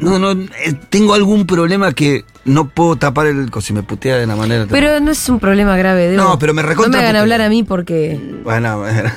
No, 0.00 0.18
no, 0.18 0.32
eh, 0.32 0.48
tengo 0.90 1.14
algún 1.14 1.46
problema 1.46 1.92
que 1.92 2.24
no 2.44 2.68
puedo 2.68 2.96
tapar 2.96 3.26
el 3.26 3.50
coso. 3.50 3.68
Si 3.68 3.72
me 3.72 3.82
putea 3.82 4.16
de 4.16 4.26
la 4.26 4.36
manera. 4.36 4.66
Pero 4.68 5.00
no 5.00 5.10
es 5.10 5.28
un 5.28 5.38
problema 5.38 5.76
grave, 5.76 6.08
Debo. 6.08 6.22
No, 6.22 6.38
pero 6.38 6.54
me 6.54 6.62
recontra 6.62 6.90
No 6.90 6.98
me 6.98 7.08
hagan 7.08 7.16
hablar 7.16 7.40
a 7.40 7.48
mí 7.48 7.62
porque. 7.62 8.20
Bueno, 8.42 8.78
bueno. 8.78 9.10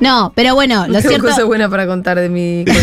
No, 0.00 0.32
pero 0.34 0.54
bueno, 0.54 0.86
lo 0.86 0.94
tengo 0.98 1.08
cierto, 1.08 1.28
cosas 1.28 1.44
buenas 1.44 1.70
para 1.70 1.86
contar 1.86 2.18
de 2.18 2.28
mi. 2.28 2.64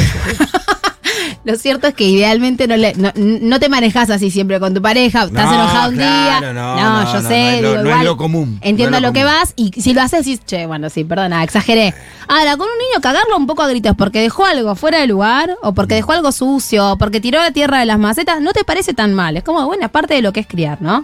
lo 1.43 1.55
cierto 1.55 1.87
es 1.87 1.93
que 1.93 2.03
idealmente 2.05 2.67
no, 2.67 2.77
le, 2.77 2.93
no, 2.95 3.11
no 3.15 3.59
te 3.59 3.67
manejas 3.69 4.09
así 4.09 4.29
siempre 4.31 4.59
con 4.59 4.73
tu 4.73 4.81
pareja. 4.81 5.23
Estás 5.23 5.45
No, 5.45 5.53
enojado 5.53 5.89
un 5.89 5.95
claro, 5.95 6.47
día. 6.47 6.53
no, 6.53 6.77
yo 6.77 6.83
no, 6.83 7.03
no, 7.13 7.21
sé. 7.29 7.29
no 7.29 7.49
es 7.49 7.61
lo- 7.61 7.69
digo, 7.71 7.83
no 7.83 7.97
es 7.97 8.03
lo 8.05 8.17
común, 8.17 8.59
Entiendo 8.61 8.99
lo 8.99 9.07
lo 9.07 9.13
que 9.13 9.23
vas 9.23 9.53
y 9.55 9.71
si 9.81 9.93
lo 9.93 10.01
haces, 10.01 10.25
decís, 10.25 10.41
che, 10.45 10.65
bueno, 10.65 10.89
sí, 10.89 11.03
perdona, 11.03 11.43
exageré. 11.43 11.93
Ahora, 12.27 12.55
con 12.57 12.67
un 12.67 12.77
niño 12.77 13.01
cagarlo 13.01 13.35
un 13.37 13.47
poco 13.47 13.63
a 13.63 13.67
gritos 13.67 13.95
porque 13.97 14.21
dejó 14.21 14.45
algo 14.45 14.75
fuera 14.75 14.99
de 14.99 15.07
lugar 15.07 15.55
o 15.63 15.73
porque 15.73 15.95
dejó 15.95 16.11
algo 16.13 16.31
sucio 16.31 16.91
o 16.91 16.97
porque 16.97 17.19
tiró 17.19 17.39
la 17.39 17.51
tierra 17.51 17.79
de 17.79 17.85
las 17.85 17.99
macetas, 17.99 18.39
no 18.41 18.53
te 18.53 18.63
parece 18.63 18.93
tan 18.93 19.13
mal. 19.13 19.35
Es 19.37 19.43
como 19.43 19.65
buena 19.65 19.89
parte 19.89 20.13
de 20.13 20.21
lo 20.21 20.31
que 20.33 20.41
es 20.41 20.47
criar, 20.47 20.81
¿no? 20.81 21.03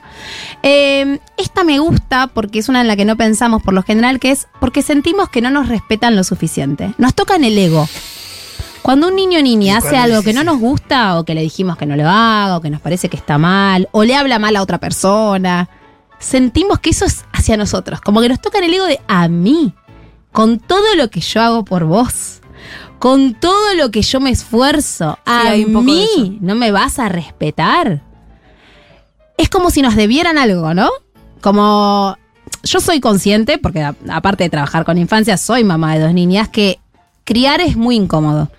Eh, 0.63 1.19
esta 1.37 1.63
me 1.63 1.79
gusta 1.79 2.27
porque 2.27 2.59
es 2.59 2.69
una 2.69 2.81
en 2.81 2.87
la 2.87 2.95
que 2.95 3.05
no 3.05 3.17
pensamos 3.17 3.61
por 3.63 3.73
lo 3.73 3.83
general, 3.83 4.19
que 4.19 4.31
es 4.31 4.47
porque 4.59 4.81
sentimos 4.81 5.29
que 5.29 5.41
no 5.41 5.49
nos 5.49 5.67
respetan 5.67 6.15
lo 6.15 6.23
suficiente. 6.23 6.93
Nos 6.97 7.13
toca 7.13 7.35
en 7.35 7.43
el 7.43 7.57
ego. 7.57 7.87
Cuando 8.87 9.09
un 9.09 9.17
niño 9.17 9.39
o 9.39 9.41
niña 9.41 9.79
hace 9.79 9.97
algo 9.97 10.21
que 10.23 10.31
no 10.31 10.45
nos 10.45 10.59
gusta 10.59 11.19
o 11.19 11.25
que 11.25 11.35
le 11.35 11.41
dijimos 11.41 11.75
que 11.75 11.85
no 11.85 11.97
lo 11.97 12.07
haga 12.07 12.55
o 12.55 12.61
que 12.61 12.69
nos 12.69 12.79
parece 12.79 13.09
que 13.09 13.17
está 13.17 13.37
mal 13.37 13.89
o 13.91 14.05
le 14.05 14.15
habla 14.15 14.39
mal 14.39 14.55
a 14.55 14.61
otra 14.61 14.77
persona, 14.77 15.67
sentimos 16.19 16.79
que 16.79 16.91
eso 16.91 17.03
es 17.03 17.25
hacia 17.33 17.57
nosotros, 17.57 17.99
como 17.99 18.21
que 18.21 18.29
nos 18.29 18.39
toca 18.39 18.59
en 18.59 18.63
el 18.63 18.73
ego 18.75 18.85
de 18.85 19.01
a 19.09 19.27
mí, 19.27 19.73
con 20.31 20.59
todo 20.59 20.95
lo 20.95 21.09
que 21.09 21.19
yo 21.19 21.41
hago 21.41 21.65
por 21.65 21.83
vos, 21.83 22.39
con 22.97 23.33
todo 23.33 23.73
lo 23.75 23.91
que 23.91 24.03
yo 24.03 24.21
me 24.21 24.29
esfuerzo, 24.29 25.19
a 25.25 25.51
mí 25.51 26.37
no 26.39 26.55
me 26.55 26.71
vas 26.71 26.97
a 26.97 27.09
respetar. 27.09 28.03
Es 29.37 29.49
como 29.49 29.69
si 29.69 29.81
nos 29.81 29.97
debieran 29.97 30.37
algo, 30.37 30.73
¿no? 30.73 30.91
Como 31.41 32.15
yo 32.63 32.79
soy 32.79 33.01
consciente, 33.01 33.57
porque 33.57 33.83
aparte 33.83 34.45
de 34.45 34.49
trabajar 34.49 34.85
con 34.85 34.97
infancia, 34.97 35.35
soy 35.35 35.65
mamá 35.65 35.95
de 35.95 36.03
dos 36.03 36.13
niñas, 36.13 36.47
que 36.47 36.79
criar 37.25 37.59
es 37.59 37.75
muy 37.75 37.97
incómodo. 37.97 38.49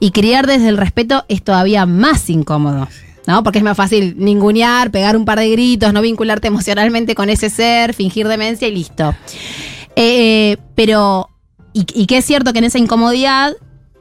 Y 0.00 0.10
criar 0.10 0.46
desde 0.46 0.68
el 0.68 0.76
respeto 0.76 1.24
es 1.28 1.42
todavía 1.42 1.86
más 1.86 2.28
incómodo. 2.30 2.88
¿No? 3.26 3.42
Porque 3.42 3.58
es 3.58 3.64
más 3.64 3.76
fácil 3.76 4.14
ningunear, 4.16 4.90
pegar 4.90 5.14
un 5.14 5.26
par 5.26 5.38
de 5.38 5.50
gritos, 5.50 5.92
no 5.92 6.00
vincularte 6.00 6.48
emocionalmente 6.48 7.14
con 7.14 7.28
ese 7.28 7.50
ser, 7.50 7.92
fingir 7.92 8.26
demencia 8.26 8.66
y 8.68 8.72
listo. 8.72 9.14
Eh, 9.96 10.56
pero, 10.74 11.28
y, 11.74 11.84
y 11.92 12.06
que 12.06 12.18
es 12.18 12.24
cierto 12.24 12.54
que 12.54 12.60
en 12.60 12.64
esa 12.64 12.78
incomodidad, 12.78 13.52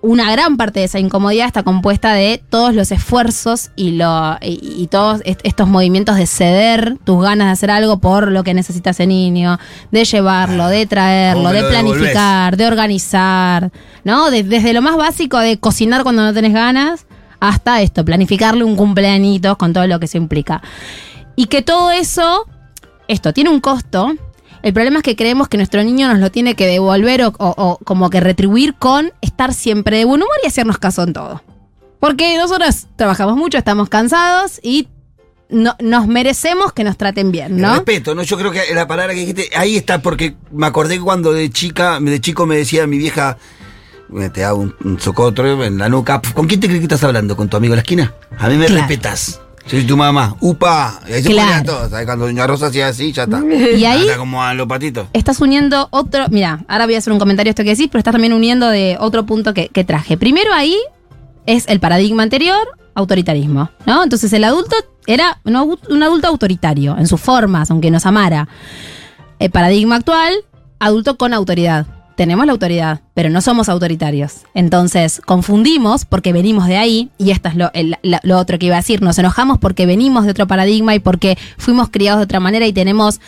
una 0.01 0.32
gran 0.32 0.58
parte 0.58 0.80
de 0.82 0.86
esa 0.86 1.00
incomodidad 1.00 1.48
está 1.48 1.63
compuesta 1.63 2.13
de 2.13 2.42
todos 2.50 2.74
los 2.75 2.92
esfuerzos 2.92 3.72
y, 3.75 3.92
lo, 3.94 4.38
y, 4.42 4.60
y 4.77 4.88
todos 4.88 5.22
est- 5.25 5.42
estos 5.44 5.68
movimientos 5.68 6.16
de 6.18 6.27
ceder 6.27 6.98
tus 7.04 7.22
ganas 7.24 7.48
de 7.48 7.51
hacer 7.54 7.72
algo 7.72 7.98
por 8.00 8.32
lo 8.32 8.44
que 8.44 8.54
necesita 8.54 8.92
ese 8.92 9.08
niño, 9.08 9.58
de 9.92 10.06
llevarlo, 10.06 10.68
de 10.68 10.86
traerlo, 10.86 11.44
¿Cómo 11.44 11.54
me 11.54 11.56
de 11.56 11.62
devolvés? 11.63 11.82
planificar, 11.84 12.58
de 12.58 12.68
organizar, 12.68 13.72
¿no? 14.04 14.30
De- 14.30 14.44
desde 14.44 14.74
lo 14.74 14.82
más 14.82 14.98
básico 14.98 15.39
de 15.39 15.58
cocinar 15.58 16.04
cuando 16.04 16.22
no 16.24 16.34
tenés 16.34 16.54
ganas 16.54 17.06
hasta 17.39 17.82
esto, 17.82 18.06
planificarle 18.06 18.63
un 18.63 18.75
cumpleañito 18.75 19.58
con 19.58 19.74
todo 19.74 19.88
lo 19.88 20.00
que 20.00 20.06
eso 20.06 20.18
implica. 20.18 20.62
Y 21.36 21.46
que 21.48 21.62
todo 21.62 21.92
eso, 21.92 22.46
esto 23.08 23.34
tiene 23.34 23.50
un 23.50 23.60
costo. 23.62 24.13
El 24.64 24.74
problema 24.74 24.98
es 24.98 25.04
que 25.04 25.16
creemos 25.16 25.48
que 25.48 25.58
nuestro 25.58 25.84
niño 25.84 26.08
nos 26.10 26.20
lo 26.20 26.32
tiene 26.32 26.56
que 26.56 26.66
devolver 26.68 27.24
o, 27.24 27.28
o- 27.38 27.54
o 27.58 27.78
como 27.84 28.10
que 28.10 28.20
retribuir 28.20 28.74
con 28.76 29.12
estar 29.22 29.54
siempre 29.54 29.98
de 29.98 30.06
buen 30.06 30.22
humor 30.22 30.36
y 30.44 30.48
hacernos 30.48 30.78
caso 30.78 31.04
en 31.04 31.14
todo. 31.14 31.42
Porque 32.00 32.38
nosotros 32.38 32.88
trabajamos 32.96 33.36
mucho, 33.38 33.58
estamos 33.58 33.90
cansados 33.90 34.60
y 34.64 34.88
no, 35.50 35.76
nos 35.80 36.08
merecemos 36.08 36.74
que 36.74 36.84
nos 36.84 36.98
traten 36.98 37.32
bien, 37.32 37.54
El 37.56 37.62
¿no? 37.62 37.74
Respeto, 37.76 38.14
¿no? 38.14 38.24
Yo 38.24 38.38
creo 38.38 38.52
que 38.52 38.62
la 38.74 38.88
palabra 38.88 39.14
que 39.14 39.22
dijiste, 39.22 39.50
ahí 39.56 39.78
está, 39.78 40.02
porque 40.02 40.36
me 40.52 40.68
acordé 40.68 41.00
cuando 41.00 41.32
de 41.34 41.50
chica, 41.50 42.00
de 42.00 42.20
chico 42.22 42.46
me 42.46 42.58
decía 42.58 42.86
mi 42.86 42.98
vieja, 42.98 43.38
"Eh, 44.20 44.30
te 44.30 44.44
hago 44.44 44.60
un, 44.60 44.76
un 44.84 45.00
socotro 45.00 45.64
en 45.64 45.78
la 45.78 45.88
nuca. 45.90 46.22
¿Con 46.34 46.48
quién 46.48 46.60
te 46.60 46.68
crees 46.68 46.80
que 46.82 46.86
estás 46.86 47.04
hablando? 47.04 47.36
¿Con 47.38 47.48
tu 47.50 47.58
amigo 47.58 47.72
de 47.72 47.78
la 47.78 47.82
esquina? 47.82 48.14
A 48.38 48.48
mí 48.50 48.58
me 48.58 48.66
Claro. 48.66 48.82
respetas. 48.82 49.40
Soy 49.68 49.84
tu 49.84 49.98
mamá. 49.98 50.36
¡Upa! 50.40 51.00
Y 51.08 51.14
ahí 51.14 51.24
se 51.24 51.30
Claro. 51.30 51.90
¿sabes? 51.90 52.06
Cuando 52.06 52.26
Doña 52.26 52.48
Rosa 52.48 52.68
hacía 52.68 52.88
así, 52.88 53.12
ya 53.12 53.24
está. 53.24 53.42
Y 53.76 53.84
ahí 53.86 54.08
como 54.18 54.42
a 54.42 54.54
los 54.54 54.68
patitos. 54.68 55.08
estás 55.14 55.42
uniendo 55.42 55.88
otro. 55.92 56.26
Mira, 56.30 56.64
ahora 56.68 56.86
voy 56.86 56.96
a 56.96 57.00
hacer 57.00 57.12
un 57.12 57.20
comentario 57.20 57.50
a 57.50 57.52
esto 57.52 57.64
que 57.64 57.72
decís, 57.72 57.88
pero 57.92 58.00
estás 58.00 58.14
también 58.14 58.34
uniendo 58.34 58.70
de 58.70 58.98
otro 59.00 59.26
punto 59.26 59.54
que, 59.54 59.68
que 59.70 59.84
traje. 59.84 60.18
Primero 60.18 60.54
ahí 60.54 60.78
es 61.46 61.68
el 61.68 61.80
paradigma 61.80 62.24
anterior, 62.24 62.66
autoritarismo, 62.96 63.70
¿no? 63.86 64.04
Entonces 64.04 64.32
el 64.34 64.44
adulto 64.44 64.76
era 65.06 65.40
un 65.44 66.04
adulto 66.04 66.28
autoritario 66.28 66.98
en 66.98 67.08
sus 67.08 67.20
formas, 67.20 67.70
aunque 67.72 67.92
nos 67.92 68.06
amara. 68.06 68.48
El 69.40 69.52
paradigma 69.52 69.98
actual, 69.98 70.34
adulto 70.80 71.18
con 71.18 71.34
autoridad. 71.34 71.86
Tenemos 72.18 72.48
la 72.48 72.52
autoridad, 72.52 73.02
pero 73.14 73.30
no 73.30 73.42
somos 73.42 73.70
autoritarios. 73.70 74.38
Entonces, 74.56 75.22
confundimos 75.24 76.04
porque 76.04 76.34
venimos 76.34 76.66
de 76.66 76.76
ahí, 76.76 77.12
y 77.20 77.30
esto 77.30 77.48
es 77.48 77.56
lo, 77.56 78.40
otro 78.40 78.58
que 78.58 78.66
iba 78.66 78.76
a 78.76 78.80
decir, 78.80 79.04
nos 79.04 79.20
enojamos 79.20 79.60
porque 79.60 79.86
venimos 79.86 80.26
de 80.26 80.32
otro 80.32 80.48
paradigma 80.48 80.96
y 80.96 81.00
porque 81.00 81.38
fuimos 81.60 81.90
criados 81.90 82.20
de 82.20 82.24
otra 82.24 82.40
manera 82.40 82.66
y 82.66 82.74
tenemos 82.74 83.22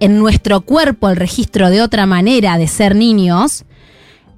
en 0.00 0.18
nuestro 0.18 0.62
cuerpo 0.62 1.10
el 1.10 1.16
registro 1.16 1.68
de 1.68 1.82
otra 1.82 2.06
manera 2.06 2.56
de 2.56 2.66
ser 2.66 2.96
niños, 2.96 3.66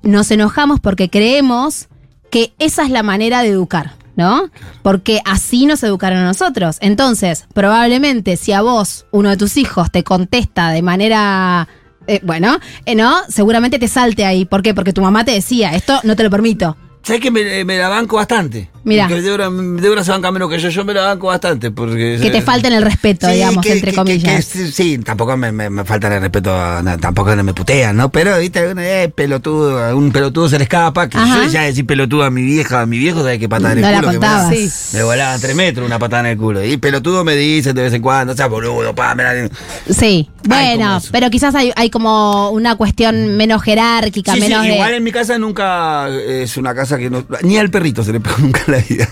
nos 0.02 0.32
enojamos 0.32 0.80
porque 0.80 1.08
creemos 1.08 1.86
que 2.28 2.54
esa 2.58 2.82
es 2.82 2.90
la 2.90 3.04
manera 3.04 3.42
de 3.42 3.50
educar, 3.50 3.92
¿no? 4.16 4.50
Porque 4.82 5.20
así 5.24 5.64
nos 5.64 5.84
educaron 5.84 6.18
a 6.18 6.24
nosotros. 6.24 6.78
Entonces, 6.80 7.46
probablemente 7.54 8.36
si 8.36 8.50
a 8.50 8.62
vos, 8.62 9.06
uno 9.12 9.30
de 9.30 9.36
tus 9.36 9.56
hijos, 9.56 9.92
te 9.92 10.02
contesta 10.02 10.70
de 10.70 10.82
manera... 10.82 11.68
eh, 12.06 12.20
bueno, 12.22 12.58
eh, 12.86 12.94
¿no? 12.94 13.20
Seguramente 13.28 13.78
te 13.78 13.88
salte 13.88 14.24
ahí. 14.24 14.44
¿Por 14.44 14.62
qué? 14.62 14.74
Porque 14.74 14.92
tu 14.92 15.02
mamá 15.02 15.24
te 15.24 15.32
decía, 15.32 15.74
esto 15.74 16.00
no 16.04 16.16
te 16.16 16.22
lo 16.22 16.30
permito. 16.30 16.76
¿Sabes 17.04 17.20
que 17.20 17.30
me, 17.32 17.64
me 17.64 17.78
la 17.78 17.88
banco 17.88 18.16
bastante? 18.16 18.68
Que 18.84 19.20
Débora, 19.22 19.48
Débora 19.50 20.02
se 20.02 20.10
banca 20.10 20.32
menos 20.32 20.50
que 20.50 20.58
yo, 20.58 20.68
yo 20.68 20.84
me 20.84 20.92
la 20.92 21.02
banco 21.02 21.28
bastante. 21.28 21.70
Porque 21.70 22.18
Que 22.20 22.30
te 22.30 22.42
falten 22.42 22.72
el 22.72 22.82
respeto, 22.82 23.26
Sí, 23.28 23.34
digamos, 23.34 23.64
que- 23.64 23.72
entre 23.72 23.90
que- 23.92 23.96
comillas. 23.96 24.46
que- 24.46 24.66
sí, 24.72 24.98
tampoco 24.98 25.36
me, 25.36 25.52
me, 25.52 25.70
me 25.70 25.84
faltan 25.84 26.12
el 26.14 26.20
respeto, 26.20 26.50
no, 26.82 26.98
tampoco 26.98 27.34
me 27.36 27.54
putean, 27.54 27.96
¿no? 27.96 28.10
Pero, 28.10 28.38
viste, 28.38 28.72
eh, 28.76 29.08
pelotudo, 29.08 29.78
a 29.84 29.94
un 29.94 30.10
pelotudo 30.12 30.48
se 30.48 30.58
le 30.58 30.64
escapa, 30.64 31.08
que 31.08 31.16
Ajá. 31.18 31.44
yo 31.44 31.50
ya 31.50 31.62
decir 31.62 31.86
pelotudo 31.86 32.24
a 32.24 32.30
mi 32.30 32.42
vieja, 32.42 32.80
a 32.82 32.86
mi 32.86 32.98
viejo, 32.98 33.20
¿sabes 33.20 33.38
qué 33.38 33.48
patada 33.48 33.72
en 33.72 33.78
el 33.78 33.84
No 33.84 33.90
la 33.90 33.98
culo? 34.00 34.10
que 34.12 34.18
me? 34.18 34.68
Sí. 34.68 34.96
Me 34.96 35.02
volaban 35.04 35.40
tres 35.40 35.54
metros 35.56 35.86
una 35.86 35.98
patada 36.00 36.20
en 36.20 36.26
el 36.32 36.36
culo. 36.38 36.64
Y 36.64 36.76
pelotudo 36.76 37.24
me 37.24 37.36
dicen 37.36 37.74
de 37.76 37.82
vez 37.82 37.92
en 37.94 38.02
cuando, 38.02 38.32
o 38.32 38.36
sea, 38.36 38.46
boludo, 38.46 38.94
pa, 38.94 39.14
me 39.14 39.22
la... 39.22 39.48
Sí, 39.90 40.28
bueno, 40.44 41.00
pero 41.12 41.30
quizás 41.30 41.54
hay, 41.54 41.72
hay 41.76 41.88
como 41.90 42.50
una 42.50 42.74
cuestión 42.76 43.36
menos 43.36 43.62
jerárquica, 43.62 44.34
Sí, 44.34 44.40
sí, 44.40 44.48
menos 44.48 44.64
de... 44.64 44.74
igual 44.74 44.94
en 44.94 45.02
mi 45.04 45.12
casa 45.12 45.38
nunca 45.38 46.08
es 46.08 46.56
una 46.56 46.74
casa 46.74 46.91
que 46.98 47.10
no... 47.10 47.24
Ni 47.42 47.58
al 47.58 47.70
perrito 47.70 48.02
se 48.04 48.12
le 48.12 48.20
pegó 48.20 48.36
nunca 48.38 48.60
en 48.66 48.72
la 48.72 48.78
vida. 48.80 49.08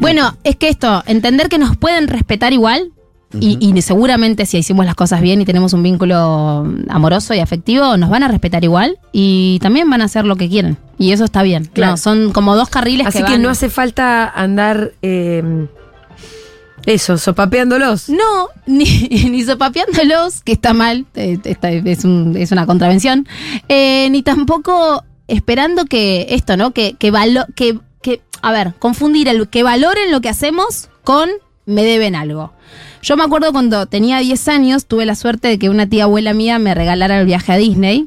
Bueno, 0.00 0.36
es 0.44 0.56
que 0.56 0.68
esto, 0.68 1.02
entender 1.06 1.48
que 1.48 1.58
nos 1.58 1.76
pueden 1.76 2.08
respetar 2.08 2.52
igual, 2.52 2.90
y, 3.38 3.58
y 3.60 3.82
seguramente 3.82 4.46
si 4.46 4.56
hicimos 4.56 4.86
las 4.86 4.94
cosas 4.94 5.20
bien 5.20 5.40
y 5.42 5.44
tenemos 5.44 5.72
un 5.72 5.82
vínculo 5.82 6.64
amoroso 6.88 7.34
y 7.34 7.40
afectivo, 7.40 7.96
nos 7.96 8.08
van 8.08 8.22
a 8.22 8.28
respetar 8.28 8.64
igual 8.64 8.98
y 9.12 9.58
también 9.60 9.90
van 9.90 10.00
a 10.00 10.04
hacer 10.06 10.24
lo 10.24 10.36
que 10.36 10.48
quieren. 10.48 10.78
Y 10.98 11.12
eso 11.12 11.24
está 11.24 11.42
bien. 11.42 11.68
Claro. 11.72 11.92
No, 11.92 11.96
son 11.98 12.32
como 12.32 12.56
dos 12.56 12.68
carriles 12.70 13.06
Así 13.06 13.18
que 13.18 13.24
que, 13.24 13.30
van- 13.32 13.42
no 13.42 13.50
hace 13.50 13.68
falta 13.68 14.28
andar 14.30 14.92
eh, 15.02 15.66
Eso, 16.86 17.18
sopapeándolos. 17.18 18.08
No, 18.08 18.48
ni, 18.66 18.84
ni 19.30 19.42
sopapeándolos, 19.42 20.40
que 20.42 20.52
está 20.52 20.72
mal, 20.72 21.04
eh, 21.16 21.36
esta 21.44 21.70
es, 21.70 22.04
un- 22.04 22.36
es 22.38 22.52
una 22.52 22.64
contravención, 22.64 23.26
eh, 23.68 24.08
ni 24.10 24.22
tampoco 24.22 25.02
esperando 25.28 25.84
que 25.86 26.26
esto, 26.30 26.56
¿no? 26.56 26.70
Que, 26.72 26.94
que, 26.94 27.12
valo- 27.12 27.46
que, 27.54 27.78
que, 28.02 28.20
a 28.42 28.52
ver, 28.52 28.74
confundir 28.78 29.28
que 29.50 29.62
valoren 29.62 30.10
lo 30.12 30.20
que 30.20 30.28
hacemos 30.28 30.88
con 31.04 31.28
me 31.66 31.82
deben 31.84 32.14
algo. 32.14 32.52
Yo 33.02 33.16
me 33.16 33.24
acuerdo 33.24 33.52
cuando 33.52 33.86
tenía 33.86 34.18
10 34.18 34.48
años, 34.48 34.86
tuve 34.86 35.04
la 35.06 35.14
suerte 35.14 35.48
de 35.48 35.58
que 35.58 35.68
una 35.70 35.86
tía 35.88 36.04
abuela 36.04 36.32
mía 36.32 36.58
me 36.58 36.74
regalara 36.74 37.20
el 37.20 37.26
viaje 37.26 37.52
a 37.52 37.56
Disney. 37.56 38.06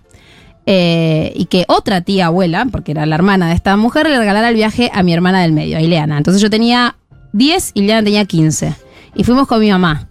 eh, 0.66 1.32
y 1.36 1.46
que 1.46 1.66
otra 1.68 2.02
tía 2.02 2.28
abuela, 2.28 2.68
porque 2.72 2.92
era 2.92 3.06
la 3.06 3.16
hermana 3.16 3.48
de 3.50 3.56
esta 3.56 3.76
mujer, 3.76 4.08
le 4.10 4.20
regalara 4.20 4.50
el 4.50 4.56
viaje 4.56 4.92
a 4.94 5.02
mi 5.04 5.14
hermana 5.14 5.42
del 5.42 5.52
medio, 5.52 5.78
a 5.78 5.82
Ileana. 5.82 6.18
Entonces 6.18 6.42
yo 6.42 6.50
tenía 6.50 6.96
10 7.34 7.72
y 7.74 7.80
Ileana 7.82 8.04
tenía 8.04 8.26
15. 8.26 8.76
Y 9.16 9.24
fuimos 9.24 9.48
con 9.48 9.60
mi 9.62 9.72
mamá, 9.72 10.10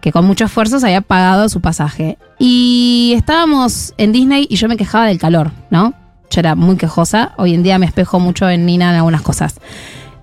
que 0.00 0.12
con 0.12 0.24
mucho 0.24 0.44
esfuerzo 0.44 0.78
se 0.78 0.86
había 0.86 1.00
pagado 1.00 1.48
su 1.48 1.60
pasaje. 1.60 2.18
Y 2.38 3.14
estábamos 3.16 3.94
en 3.98 4.12
Disney 4.12 4.46
y 4.48 4.56
yo 4.56 4.68
me 4.68 4.76
quejaba 4.76 5.06
del 5.06 5.18
calor, 5.18 5.50
¿no? 5.70 5.92
Yo 6.30 6.40
era 6.40 6.54
muy 6.54 6.76
quejosa. 6.76 7.32
Hoy 7.38 7.54
en 7.54 7.62
día 7.62 7.78
me 7.78 7.86
espejo 7.86 8.18
mucho 8.20 8.48
en 8.48 8.66
Nina 8.66 8.90
en 8.90 8.96
algunas 8.96 9.22
cosas. 9.22 9.54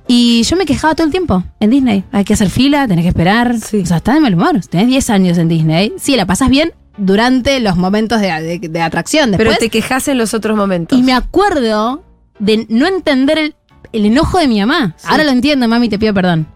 Y 0.08 0.44
yo 0.44 0.58
me 0.58 0.66
quejaba 0.66 0.96
todo 0.96 1.06
el 1.06 1.12
tiempo 1.12 1.44
en 1.60 1.70
Disney. 1.70 2.04
Hay 2.12 2.26
que 2.26 2.34
hacer 2.34 2.50
fila, 2.50 2.88
tenés 2.88 3.04
que 3.04 3.10
esperar. 3.10 3.58
Sí. 3.60 3.82
O 3.82 3.86
sea, 3.86 3.98
estás 3.98 4.16
de 4.16 4.22
mal 4.22 4.34
humor. 4.36 4.60
Tenés 4.70 4.88
10 4.88 5.10
años 5.10 5.38
en 5.38 5.48
Disney. 5.48 5.94
Sí, 5.98 6.16
la 6.18 6.26
pasas 6.26 6.50
bien 6.50 6.74
durante 6.98 7.60
los 7.62 7.78
momentos 7.78 8.20
de, 8.20 8.28
de- 8.60 8.68
de 8.70 8.82
atracción. 8.82 9.32
Después, 9.32 9.48
Pero 9.48 9.60
te 9.60 9.70
quejas 9.70 10.08
en 10.10 10.18
los 10.18 10.34
otros 10.34 10.58
momentos. 10.58 10.98
y 11.00 11.04
me 11.04 11.14
acuerdo 11.14 12.04
de 12.40 12.66
no 12.70 12.86
entender 12.86 13.38
el, 13.38 13.56
el 13.94 14.06
enojo 14.06 14.38
de 14.40 14.48
mi 14.50 14.60
mamá. 14.60 14.96
Ahora 15.06 15.24
lo 15.24 15.32
entiendo, 15.32 15.68
mami, 15.70 15.88
te 15.88 15.98
pido 15.98 16.14
perdón. 16.14 16.48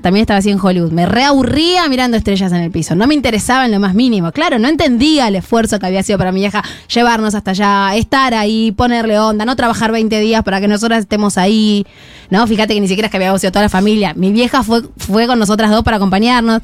También 0.00 0.22
estaba 0.22 0.38
así 0.38 0.50
en 0.50 0.58
Hollywood. 0.60 0.92
Me 0.92 1.06
reaburría 1.06 1.88
mirando 1.88 2.16
estrellas 2.16 2.52
en 2.52 2.58
el 2.58 2.70
piso. 2.70 2.94
No 2.94 3.06
me 3.06 3.14
interesaba 3.14 3.66
en 3.66 3.72
lo 3.72 3.80
más 3.80 3.94
mínimo. 3.94 4.32
Claro, 4.32 4.58
no 4.58 4.68
entendía 4.68 5.28
el 5.28 5.36
esfuerzo 5.36 5.78
que 5.78 5.86
había 5.86 6.02
sido 6.02 6.18
para 6.18 6.32
mi 6.32 6.40
vieja 6.40 6.62
llevarnos 6.92 7.34
hasta 7.34 7.52
allá, 7.52 7.96
estar 7.96 8.34
ahí, 8.34 8.72
ponerle 8.72 9.18
onda, 9.18 9.44
no 9.44 9.56
trabajar 9.56 9.92
20 9.92 10.20
días 10.20 10.42
para 10.42 10.60
que 10.60 10.68
nosotras 10.68 11.00
estemos 11.00 11.38
ahí. 11.38 11.86
No, 12.30 12.46
fíjate 12.46 12.74
que 12.74 12.80
ni 12.80 12.88
siquiera 12.88 13.06
es 13.06 13.10
que 13.10 13.16
habíamos 13.16 13.40
sido 13.40 13.52
toda 13.52 13.64
la 13.64 13.68
familia. 13.68 14.14
Mi 14.14 14.32
vieja 14.32 14.62
fue, 14.62 14.82
fue 14.96 15.26
con 15.26 15.38
nosotras 15.38 15.70
dos 15.70 15.82
para 15.82 15.96
acompañarnos. 15.96 16.62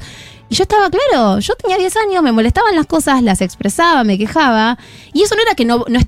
Y 0.49 0.55
yo 0.55 0.63
estaba 0.63 0.89
claro, 0.89 1.39
yo 1.39 1.55
tenía 1.55 1.77
10 1.77 1.97
años, 1.97 2.23
me 2.23 2.31
molestaban 2.31 2.73
las 2.75 2.85
cosas, 2.85 3.21
las 3.21 3.41
expresaba, 3.41 4.03
me 4.05 4.17
quejaba. 4.17 4.77
Y 5.13 5.23
eso 5.23 5.35
no 5.35 5.41
era 5.41 5.55
que 5.55 5.65
no, 5.65 5.83
no, 5.89 5.99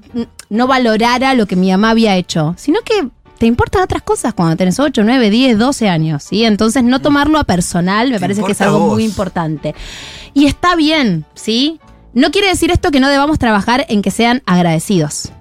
no 0.50 0.67
valorara 0.67 1.33
lo 1.33 1.45
que 1.45 1.57
mi 1.57 1.71
mamá 1.71 1.89
había 1.89 2.15
hecho, 2.15 2.55
sino 2.57 2.79
que 2.81 3.09
te 3.39 3.46
importan 3.48 3.81
otras 3.81 4.01
cosas 4.03 4.34
cuando 4.34 4.55
tenés 4.58 4.79
8, 4.79 5.01
9, 5.03 5.29
10, 5.29 5.58
12 5.58 5.89
años, 5.89 6.24
¿sí? 6.24 6.43
Entonces 6.46 6.84
no 6.84 7.00
tomarlo 7.00 7.39
a 7.39 7.43
personal 7.46 8.12
me 8.12 8.19
parece 8.19 8.43
que 8.43 8.51
es 8.51 8.62
algo 8.62 8.79
muy 8.93 9.03
importante. 9.05 9.74
Y 10.34 10.46
está 10.46 10.75
bien, 10.75 11.25
¿sí? 11.34 11.79
No 12.13 12.31
quiere 12.31 12.50
decir 12.50 12.69
esto 12.72 12.91
que 12.91 13.00
no 13.00 13.08
debamos 13.10 13.39
trabajar 13.39 13.86
en 13.89 14.01
que 14.01 14.12
sean 14.12 14.43
agradecidos, 14.46 15.31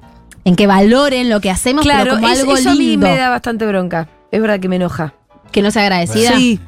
en 0.44 0.54
que 0.56 0.66
valoren 0.66 1.28
lo 1.28 1.40
que 1.40 1.50
hacemos 1.50 1.84
pero 1.84 1.96
claro, 2.02 2.14
como 2.16 2.28
es- 2.28 2.40
algo 2.40 2.56
eso 2.56 2.70
a 2.70 2.74
mí 2.74 2.96
me 2.96 3.16
da 3.16 3.28
bastante 3.30 3.66
bronca. 3.66 4.08
Es 4.30 4.40
verdad 4.40 4.60
que 4.60 4.68
me 4.68 4.76
enoja. 4.76 5.14
que 5.50 5.62
no 5.62 5.70
sea 5.70 5.82
agradecida. 5.82 6.36
Sí. 6.36 6.60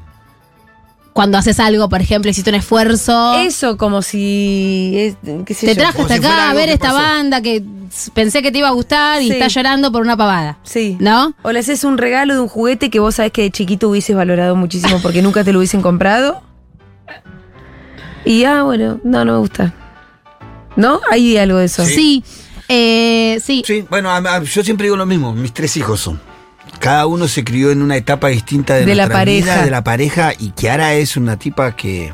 Cuando 1.20 1.36
haces 1.36 1.60
algo, 1.60 1.90
por 1.90 2.00
ejemplo, 2.00 2.30
hiciste 2.30 2.48
un 2.48 2.56
esfuerzo. 2.56 3.34
Eso 3.40 3.76
como 3.76 4.00
si... 4.00 4.92
es- 4.96 5.16
qué 5.44 5.52
sé 5.52 5.66
Te 5.66 5.74
yo. 5.74 5.80
traje 5.82 5.92
Como 5.98 6.04
hasta 6.08 6.16
si 6.16 6.24
acá 6.26 6.50
a 6.50 6.54
ver 6.54 6.70
esta 6.70 6.86
pasó. 6.86 6.96
banda 6.96 7.42
que 7.42 7.62
pensé 8.14 8.40
que 8.40 8.50
te 8.50 8.56
iba 8.56 8.68
a 8.68 8.70
gustar 8.70 9.20
y 9.20 9.26
Sí. 9.26 9.32
estás 9.32 9.52
llorando 9.52 9.92
por 9.92 10.00
una 10.00 10.16
pavada. 10.16 10.56
Sí. 10.62 10.96
¿No? 10.98 11.34
O 11.42 11.52
le 11.52 11.58
haces 11.58 11.84
un 11.84 11.98
regalo 11.98 12.32
de 12.32 12.40
un 12.40 12.48
juguete 12.48 12.88
que 12.88 13.00
vos 13.00 13.16
sabés 13.16 13.32
que 13.32 13.42
de 13.42 13.50
chiquito 13.50 13.90
hubieses 13.90 14.16
valorado 14.16 14.56
muchísimo 14.56 14.98
porque 15.02 15.20
nunca 15.20 15.44
te 15.44 15.52
lo 15.52 15.58
hubiesen 15.58 15.82
comprado. 15.82 16.40
Y 18.24 18.44
ah, 18.44 18.62
bueno, 18.62 18.98
no, 19.04 19.24
no 19.26 19.32
me 19.32 19.38
gusta. 19.40 19.74
¿No? 20.76 21.00
Hay 21.10 21.36
algo 21.36 21.58
de 21.58 21.66
eso. 21.66 21.84
Sí. 21.84 22.24
Eh, 22.68 23.38
sí. 23.44 23.62
Sí, 23.66 23.84
bueno, 23.90 24.08
a- 24.10 24.16
a- 24.16 24.42
yo 24.42 24.62
siempre 24.64 24.84
digo 24.86 24.96
lo 24.96 25.04
mismo, 25.04 25.34
mis 25.34 25.52
tres 25.52 25.76
hijos 25.76 26.00
son. 26.00 26.18
Cada 26.80 27.06
uno 27.06 27.28
se 27.28 27.44
crió 27.44 27.70
en 27.70 27.82
una 27.82 27.96
etapa 27.96 28.28
distinta 28.28 28.74
de, 28.74 28.86
De 28.86 28.94
la 28.96 29.04
nuestra 29.06 29.24
vida, 29.24 29.46
pareja. 29.46 29.64
de 29.64 29.70
la 29.70 29.84
pareja, 29.84 30.32
y 30.38 30.50
Kiara 30.50 30.94
es 30.94 31.16
una 31.16 31.36
tipa 31.38 31.76
que 31.76 32.10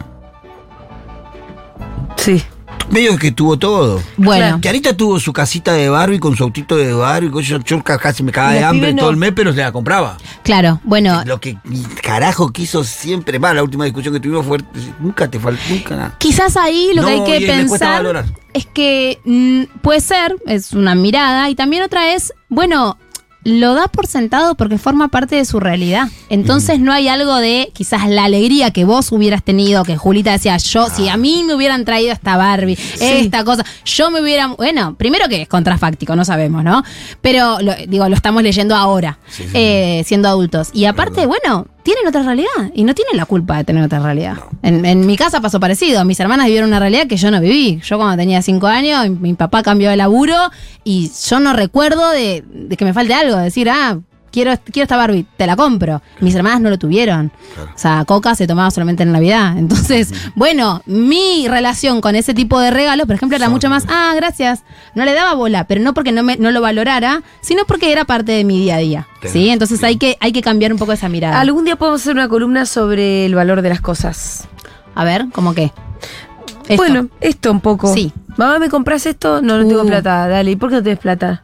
Sí. 2.16 2.42
medio 2.90 3.16
que 3.16 3.30
tuvo 3.32 3.56
todo. 3.58 4.02
Bueno. 4.16 4.60
Kiarita 4.60 4.96
tuvo 4.96 5.20
su 5.20 5.32
casita 5.32 5.72
de 5.72 5.88
Barbie 5.88 6.18
con 6.18 6.36
su 6.36 6.42
autito 6.44 6.76
de 6.76 6.92
Barbie, 6.92 7.30
con- 7.30 7.42
yo, 7.42 7.58
yo 7.60 7.82
casi 7.82 8.22
me 8.22 8.32
cagaba 8.32 8.54
de 8.54 8.64
hambre 8.64 8.92
no. 8.92 9.00
todo 9.02 9.10
el 9.10 9.16
mes, 9.16 9.32
pero 9.36 9.52
se 9.52 9.60
la 9.60 9.70
compraba. 9.72 10.16
Claro, 10.42 10.80
bueno, 10.84 11.22
Lo 11.24 11.40
que 11.40 11.56
carajo 12.02 12.50
quiso 12.50 12.82
siempre, 12.84 13.38
va, 13.38 13.54
la 13.54 13.62
última 13.62 13.84
discusión 13.84 14.14
que 14.14 14.20
tuvimos 14.20 14.46
fue, 14.46 14.58
nunca 15.00 15.28
te 15.30 15.38
faltó, 15.38 15.62
nunca 15.68 15.96
nada. 15.96 16.14
quizás 16.18 16.56
ahí 16.56 16.90
lo 16.94 17.04
que 17.04 17.10
hay 17.12 17.24
que 17.24 17.46
pensar 17.46 18.24
es 18.52 18.66
que 18.66 19.20
mm, 19.24 19.78
puede 19.82 20.00
ser, 20.00 20.36
es 20.46 20.72
una 20.72 20.94
mirada, 20.94 21.48
y 21.50 21.54
también 21.54 21.82
otra 21.82 22.14
es, 22.14 22.32
bueno, 22.48 22.98
lo 23.46 23.74
da 23.74 23.86
por 23.86 24.08
sentado 24.08 24.56
porque 24.56 24.76
forma 24.76 25.06
parte 25.06 25.36
de 25.36 25.44
su 25.44 25.60
realidad. 25.60 26.08
Entonces 26.30 26.80
no 26.80 26.92
hay 26.92 27.06
algo 27.06 27.36
de 27.36 27.70
quizás 27.72 28.08
la 28.08 28.24
alegría 28.24 28.72
que 28.72 28.84
vos 28.84 29.12
hubieras 29.12 29.44
tenido, 29.44 29.84
que 29.84 29.96
Julita 29.96 30.32
decía, 30.32 30.56
yo, 30.56 30.88
si 30.88 31.08
a 31.08 31.16
mí 31.16 31.44
me 31.46 31.54
hubieran 31.54 31.84
traído 31.84 32.12
esta 32.12 32.36
Barbie, 32.36 32.76
esta 33.00 33.44
cosa, 33.44 33.64
yo 33.84 34.10
me 34.10 34.20
hubiera, 34.20 34.48
bueno, 34.48 34.96
primero 34.96 35.28
que 35.28 35.42
es 35.42 35.48
contrafáctico, 35.48 36.16
no 36.16 36.24
sabemos, 36.24 36.64
¿no? 36.64 36.82
Pero, 37.20 37.58
lo- 37.60 37.76
digo, 37.86 38.08
lo 38.08 38.16
estamos 38.16 38.42
leyendo 38.42 38.74
ahora, 38.74 39.18
Sí, 39.28 39.44
sí, 39.44 39.50
eh, 39.54 40.02
siendo 40.04 40.28
adultos. 40.28 40.70
Y 40.72 40.86
aparte, 40.86 41.26
bueno, 41.26 41.68
tienen 41.86 42.04
otra 42.08 42.24
realidad 42.24 42.72
y 42.74 42.82
no 42.82 42.96
tienen 42.96 43.16
la 43.16 43.26
culpa 43.26 43.58
de 43.58 43.62
tener 43.62 43.84
otra 43.84 44.00
realidad. 44.00 44.38
En, 44.62 44.84
en 44.84 45.06
mi 45.06 45.16
casa 45.16 45.40
pasó 45.40 45.60
parecido. 45.60 46.04
Mis 46.04 46.18
hermanas 46.18 46.46
vivieron 46.46 46.68
una 46.68 46.80
realidad 46.80 47.06
que 47.06 47.16
yo 47.16 47.30
no 47.30 47.40
viví. 47.40 47.80
Yo 47.80 47.96
cuando 47.96 48.16
tenía 48.16 48.42
cinco 48.42 48.66
años, 48.66 49.08
mi, 49.08 49.34
papá 49.34 49.62
cambió 49.62 49.88
de 49.88 49.96
laburo 49.96 50.34
y 50.82 51.12
yo 51.28 51.38
no 51.38 51.52
recuerdo 51.52 52.10
de, 52.10 52.42
de 52.44 52.76
que 52.76 52.84
me 52.84 52.92
falte 52.92 53.14
algo. 53.14 53.36
De 53.36 53.44
decir, 53.44 53.70
ah, 53.70 54.00
quiero, 54.36 54.52
quiero 54.70 54.82
esta 54.84 54.98
Barbie, 54.98 55.24
te 55.38 55.46
la 55.46 55.56
compro. 55.56 56.02
Mis 56.20 56.34
hermanas 56.34 56.60
no 56.60 56.68
lo 56.68 56.78
tuvieron. 56.78 57.32
O 57.74 57.78
sea, 57.78 58.04
Coca 58.04 58.34
se 58.34 58.46
tomaba 58.46 58.70
solamente 58.70 59.02
en 59.02 59.10
Navidad. 59.12 59.56
Entonces, 59.56 60.12
bueno, 60.34 60.82
mi 60.84 61.48
relación 61.48 62.02
con 62.02 62.16
ese 62.16 62.34
tipo 62.34 62.60
de 62.60 62.70
regalos, 62.70 63.06
por 63.06 63.16
ejemplo, 63.16 63.34
era 63.34 63.48
mucho 63.48 63.70
más, 63.70 63.86
ah, 63.88 64.12
gracias. 64.14 64.62
No 64.94 65.06
le 65.06 65.14
daba 65.14 65.32
bola, 65.32 65.64
pero 65.64 65.80
no 65.80 65.94
porque 65.94 66.12
no, 66.12 66.22
me, 66.22 66.36
no 66.36 66.50
lo 66.50 66.60
valorara, 66.60 67.22
sino 67.40 67.64
porque 67.64 67.90
era 67.90 68.04
parte 68.04 68.32
de 68.32 68.44
mi 68.44 68.58
día 68.60 68.74
a 68.76 68.78
día. 68.78 69.08
¿Sí? 69.24 69.48
Entonces 69.48 69.82
hay 69.82 69.96
que, 69.96 70.18
hay 70.20 70.32
que 70.32 70.42
cambiar 70.42 70.70
un 70.70 70.78
poco 70.78 70.92
esa 70.92 71.08
mirada. 71.08 71.40
Algún 71.40 71.64
día 71.64 71.76
podemos 71.76 72.02
hacer 72.02 72.12
una 72.12 72.28
columna 72.28 72.66
sobre 72.66 73.24
el 73.24 73.34
valor 73.34 73.62
de 73.62 73.70
las 73.70 73.80
cosas. 73.80 74.46
A 74.94 75.04
ver, 75.04 75.24
¿cómo 75.32 75.54
qué? 75.54 75.72
Esto. 76.68 76.76
Bueno, 76.76 77.08
esto 77.22 77.50
un 77.50 77.60
poco. 77.60 77.94
Sí. 77.94 78.12
Mamá, 78.36 78.58
¿me 78.58 78.68
compras 78.68 79.06
esto? 79.06 79.40
No, 79.40 79.56
no 79.56 79.66
tengo 79.66 79.82
Uh. 79.82 79.86
plata. 79.86 80.28
Dale, 80.28 80.50
¿y 80.50 80.56
por 80.56 80.68
qué 80.68 80.76
no 80.76 80.82
tenés 80.82 80.98
plata? 80.98 81.42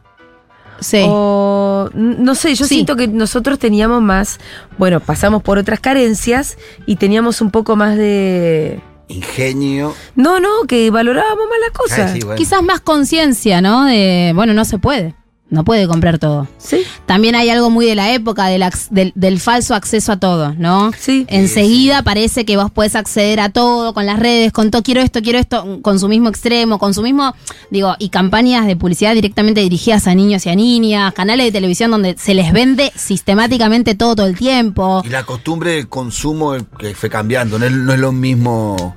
Sí. 0.83 1.03
O, 1.07 1.89
no 1.93 2.35
sé, 2.35 2.53
yo 2.55 2.65
Sí. 2.65 2.75
siento 2.75 2.95
que 2.95 3.07
nosotros 3.07 3.57
teníamos 3.59 4.01
más, 4.01 4.39
bueno, 4.77 4.99
pasamos 4.99 5.41
por 5.41 5.57
otras 5.57 5.79
carencias 5.79 6.57
y 6.85 6.97
teníamos 6.97 7.41
un 7.41 7.49
poco 7.51 7.75
más 7.75 7.97
de... 7.97 8.79
Ingenio. 9.07 9.93
No, 10.15 10.39
no, 10.39 10.49
que 10.67 10.89
valorábamos 10.89 11.45
más 11.49 11.59
las 11.59 11.71
cosas. 11.77 12.11
Ay, 12.11 12.19
sí, 12.21 12.25
bueno. 12.25 12.37
Quizás 12.37 12.63
más 12.63 12.79
conciencia, 12.79 13.61
¿no? 13.61 13.85
De, 13.85 14.31
bueno, 14.35 14.53
no 14.53 14.65
se 14.65 14.77
puede. 14.79 15.13
No 15.53 15.63
puede 15.63 15.87
comprar 15.87 16.17
todo. 16.17 16.47
Sí. 16.57 16.83
También 17.05 17.35
hay 17.35 17.49
algo 17.49 17.69
muy 17.69 17.85
de 17.85 17.95
la 17.95 18.11
época 18.13 18.47
del, 18.47 18.63
del, 18.89 19.11
del 19.15 19.39
falso 19.39 19.75
acceso 19.75 20.11
a 20.13 20.17
todo, 20.17 20.53
¿no? 20.57 20.91
Sí. 20.97 21.25
Enseguida 21.29 22.01
parece 22.03 22.45
que 22.45 22.57
vos 22.57 22.71
podés 22.71 22.95
acceder 22.95 23.39
a 23.39 23.49
todo 23.49 23.93
con 23.93 24.05
las 24.05 24.19
redes, 24.19 24.51
con 24.51 24.71
todo, 24.71 24.81
quiero 24.81 25.01
esto, 25.01 25.21
quiero 25.21 25.37
esto, 25.39 25.79
consumismo 25.81 26.29
extremo, 26.29 26.79
consumismo, 26.79 27.35
digo, 27.69 27.95
y 27.99 28.09
campañas 28.09 28.65
de 28.65 28.75
publicidad 28.75 29.13
directamente 29.13 29.61
dirigidas 29.61 30.07
a 30.07 30.15
niños 30.15 30.45
y 30.45 30.49
a 30.49 30.55
niñas, 30.55 31.13
canales 31.13 31.45
de 31.45 31.51
televisión 31.51 31.91
donde 31.91 32.15
se 32.17 32.33
les 32.33 32.51
vende 32.51 32.91
sistemáticamente 32.95 33.95
todo 33.95 34.15
todo 34.15 34.27
el 34.27 34.37
tiempo. 34.37 35.01
Y 35.05 35.09
la 35.09 35.23
costumbre 35.23 35.71
del 35.75 35.87
consumo 35.87 36.55
que 36.77 36.95
fue 36.95 37.09
cambiando, 37.09 37.59
no 37.59 37.65
es, 37.65 37.71
no 37.71 37.93
es 37.93 37.99
lo 37.99 38.11
mismo 38.11 38.95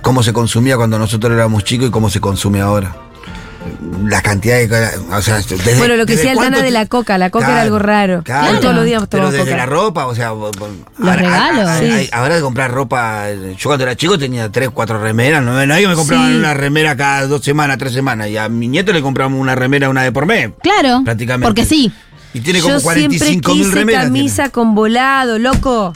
cómo 0.00 0.22
se 0.22 0.32
consumía 0.32 0.76
cuando 0.76 0.98
nosotros 0.98 1.32
éramos 1.32 1.64
chicos 1.64 1.88
y 1.88 1.90
cómo 1.90 2.10
se 2.10 2.20
consume 2.20 2.60
ahora. 2.60 2.96
La 4.04 4.20
cantidad 4.22 4.56
de... 4.56 4.88
O 5.10 5.22
sea, 5.22 5.36
desde- 5.36 5.76
Bueno, 5.78 5.96
lo 5.96 6.06
que 6.06 6.16
decía 6.16 6.32
el 6.32 6.38
Tana 6.38 6.60
de 6.60 6.70
la 6.70 6.86
coca, 6.86 7.18
la 7.18 7.30
coca 7.30 7.50
era 7.52 7.62
algo 7.62 7.78
raro. 7.78 8.22
Claro, 8.24 8.58
Todos 8.60 8.74
los 8.74 8.84
días 8.84 9.02
pero 9.08 9.30
desde 9.30 9.44
coca. 9.44 9.56
la 9.56 9.66
ropa, 9.66 10.06
o 10.06 10.14
sea... 10.14 10.30
Los 10.30 11.16
regalos. 11.16 11.66
Hay, 11.68 12.08
ahora 12.12 12.36
de 12.36 12.40
comprar 12.42 12.70
ropa... 12.72 13.26
Yo 13.56 13.68
cuando 13.68 13.84
era 13.84 13.96
chico 13.96 14.18
tenía 14.18 14.50
tres, 14.50 14.70
cuatro 14.70 15.00
remeras, 15.00 15.42
no, 15.42 15.52
no 15.52 15.74
me 15.74 15.94
compraban 15.94 16.32
Sí. 16.32 16.38
una 16.38 16.54
remera 16.54 16.96
cada 16.96 17.26
dos 17.26 17.42
semanas, 17.44 17.78
tres 17.78 17.92
semanas, 17.92 18.28
y 18.28 18.36
a 18.36 18.48
mi 18.48 18.68
nieto 18.68 18.92
le 18.92 19.02
compramos 19.02 19.40
una 19.40 19.54
remera 19.54 19.88
una 19.88 20.02
vez 20.02 20.12
por 20.12 20.26
mes. 20.26 20.50
Claro, 20.62 21.02
Prácticamente. 21.04 21.46
porque 21.46 21.64
sí. 21.64 21.92
Y 22.34 22.40
tiene 22.40 22.60
como 22.60 22.74
Yo 22.74 22.80
siempre 22.80 23.08
45 23.18 23.54
mil 23.54 23.62
quise 23.64 23.74
remeras. 23.74 24.04
camisa 24.04 24.48
con 24.48 24.74
volado, 24.74 25.38
loco. 25.38 25.92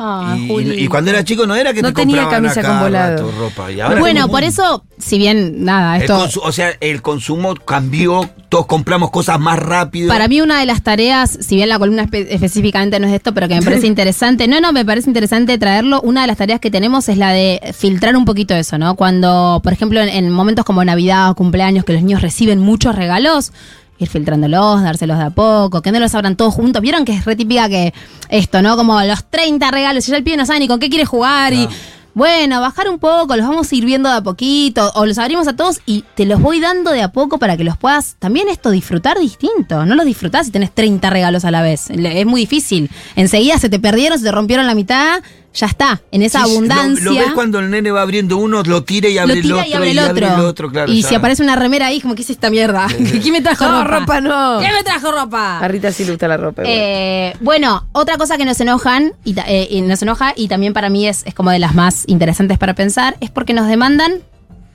Ah, 0.00 0.36
y, 0.38 0.84
y 0.84 0.86
cuando 0.86 1.10
era 1.10 1.24
chico 1.24 1.44
no 1.46 1.56
era 1.56 1.72
que 1.74 1.82
No 1.82 1.88
te 1.92 2.02
tenía 2.02 2.28
camisa 2.28 2.62
con 2.62 2.78
volado. 2.80 3.32
ropa. 3.32 3.72
Y 3.72 3.80
ahora 3.80 3.98
bueno, 3.98 4.28
por 4.28 4.44
eso, 4.44 4.84
si 4.98 5.18
bien, 5.18 5.64
nada, 5.64 5.96
esto... 5.98 6.28
o 6.42 6.52
sea, 6.52 6.70
el 6.80 7.02
consumo 7.02 7.56
cambió, 7.56 8.28
todos 8.48 8.66
compramos 8.66 9.10
cosas 9.10 9.40
más 9.40 9.58
rápido. 9.58 10.08
Para 10.08 10.28
mí 10.28 10.40
una 10.40 10.60
de 10.60 10.66
las 10.66 10.82
tareas, 10.82 11.36
si 11.40 11.56
bien 11.56 11.68
la 11.68 11.78
columna 11.80 12.04
espe- 12.04 12.26
específicamente 12.30 13.00
no 13.00 13.06
es 13.06 13.10
de 13.10 13.16
esto, 13.16 13.34
pero 13.34 13.48
que 13.48 13.56
me 13.56 13.62
parece 13.62 13.86
interesante, 13.88 14.46
no, 14.46 14.60
no, 14.60 14.72
me 14.72 14.84
parece 14.84 15.10
interesante 15.10 15.58
traerlo, 15.58 16.00
una 16.02 16.20
de 16.20 16.28
las 16.28 16.36
tareas 16.36 16.60
que 16.60 16.70
tenemos 16.70 17.08
es 17.08 17.18
la 17.18 17.32
de 17.32 17.60
filtrar 17.76 18.16
un 18.16 18.24
poquito 18.24 18.54
eso, 18.54 18.78
¿no? 18.78 18.94
Cuando, 18.94 19.60
por 19.64 19.72
ejemplo, 19.72 20.00
en, 20.00 20.08
en 20.08 20.30
momentos 20.30 20.64
como 20.64 20.84
Navidad 20.84 21.30
o 21.30 21.34
cumpleaños, 21.34 21.84
que 21.84 21.92
los 21.94 22.02
niños 22.02 22.22
reciben 22.22 22.60
muchos 22.60 22.94
regalos, 22.94 23.52
ir 23.98 24.08
filtrándolos, 24.08 24.82
dárselos 24.82 25.18
de 25.18 25.24
a 25.24 25.30
poco, 25.30 25.82
que 25.82 25.92
no 25.92 26.00
los 26.00 26.14
abran 26.14 26.36
todos 26.36 26.54
juntos. 26.54 26.80
Vieron 26.82 27.04
que 27.04 27.12
es 27.12 27.24
re 27.24 27.36
típica 27.36 27.68
que 27.68 27.92
esto, 28.28 28.62
¿no? 28.62 28.76
Como 28.76 29.00
los 29.02 29.24
30 29.24 29.70
regalos, 29.70 30.08
y 30.08 30.10
ya 30.10 30.16
el 30.16 30.24
pibe 30.24 30.36
no 30.36 30.46
sabe 30.46 30.60
ni 30.60 30.68
con 30.68 30.80
qué 30.80 30.88
quiere 30.88 31.04
jugar 31.04 31.52
y... 31.52 31.68
Bueno, 32.14 32.60
bajar 32.60 32.88
un 32.88 32.98
poco, 32.98 33.36
los 33.36 33.46
vamos 33.46 33.70
a 33.70 33.76
ir 33.76 33.84
viendo 33.84 34.08
de 34.08 34.16
a 34.16 34.22
poquito, 34.22 34.90
o 34.96 35.06
los 35.06 35.18
abrimos 35.18 35.46
a 35.46 35.54
todos 35.54 35.80
y 35.86 36.04
te 36.16 36.26
los 36.26 36.42
voy 36.42 36.58
dando 36.58 36.90
de 36.90 37.00
a 37.00 37.12
poco 37.12 37.38
para 37.38 37.56
que 37.56 37.62
los 37.62 37.76
puedas 37.76 38.16
también 38.18 38.48
esto 38.48 38.72
disfrutar 38.72 39.20
distinto. 39.20 39.86
No 39.86 39.94
los 39.94 40.04
disfrutás 40.04 40.46
si 40.46 40.50
tenés 40.50 40.74
30 40.74 41.10
regalos 41.10 41.44
a 41.44 41.52
la 41.52 41.62
vez. 41.62 41.90
Es 41.90 42.26
muy 42.26 42.40
difícil. 42.40 42.90
Enseguida 43.14 43.56
se 43.58 43.68
te 43.68 43.78
perdieron, 43.78 44.18
se 44.18 44.24
te 44.24 44.32
rompieron 44.32 44.66
la 44.66 44.74
mitad, 44.74 45.22
ya 45.54 45.66
está. 45.66 46.00
En 46.12 46.22
esa 46.22 46.44
Sí, 46.44 46.50
abundancia. 46.50 47.04
Lo, 47.04 47.14
ves 47.14 47.32
cuando 47.34 47.58
el 47.58 47.70
nene 47.70 47.90
va 47.90 48.02
abriendo 48.02 48.36
uno, 48.36 48.62
lo 48.62 48.84
tira 48.84 49.08
y 49.08 49.18
abre 49.18 49.42
lo 49.42 49.42
tira 49.42 49.54
el 49.56 49.60
otro. 49.60 49.70
y 49.70 49.74
abre 49.74 49.90
el 50.26 50.28
otro. 50.28 50.46
otro, 50.46 50.70
claro, 50.70 50.92
y 50.92 51.02
ya. 51.02 51.08
si 51.08 51.14
aparece 51.14 51.42
una 51.42 51.56
remera 51.56 51.86
ahí, 51.86 52.00
como, 52.00 52.14
¿qué 52.14 52.22
es 52.22 52.30
esta 52.30 52.50
mierda? 52.50 52.86
¿Quién 53.22 53.32
me 53.32 53.40
trajo 53.40 53.64
No, 53.66 53.84
ropa? 53.84 53.98
ropa 54.00 54.20
no. 54.20 54.58
¿Quién 54.60 54.72
me 54.72 54.82
trajo 54.84 55.10
ropa? 55.10 55.58
A 55.58 55.68
Rita 55.68 55.90
sí 55.92 56.04
le 56.04 56.10
gusta 56.12 56.28
la 56.28 56.36
ropa. 56.36 56.62
Eh, 56.64 57.34
bueno, 57.40 57.88
otra 57.92 58.16
cosa 58.18 58.36
que 58.36 58.44
nos 58.44 58.60
enojan 58.60 59.12
y, 59.24 59.34
eh, 59.46 59.66
y 59.70 59.80
nos 59.80 60.00
enoja 60.02 60.32
y 60.36 60.48
también 60.48 60.72
para 60.74 60.90
mí 60.90 61.08
es, 61.08 61.22
es 61.26 61.34
como 61.34 61.50
de 61.50 61.58
las 61.58 61.74
más 61.74 62.04
interesantes 62.06 62.58
para 62.58 62.74
pensar 62.74 63.16
es 63.20 63.30
porque 63.30 63.52
nos 63.54 63.66
demandan 63.66 64.20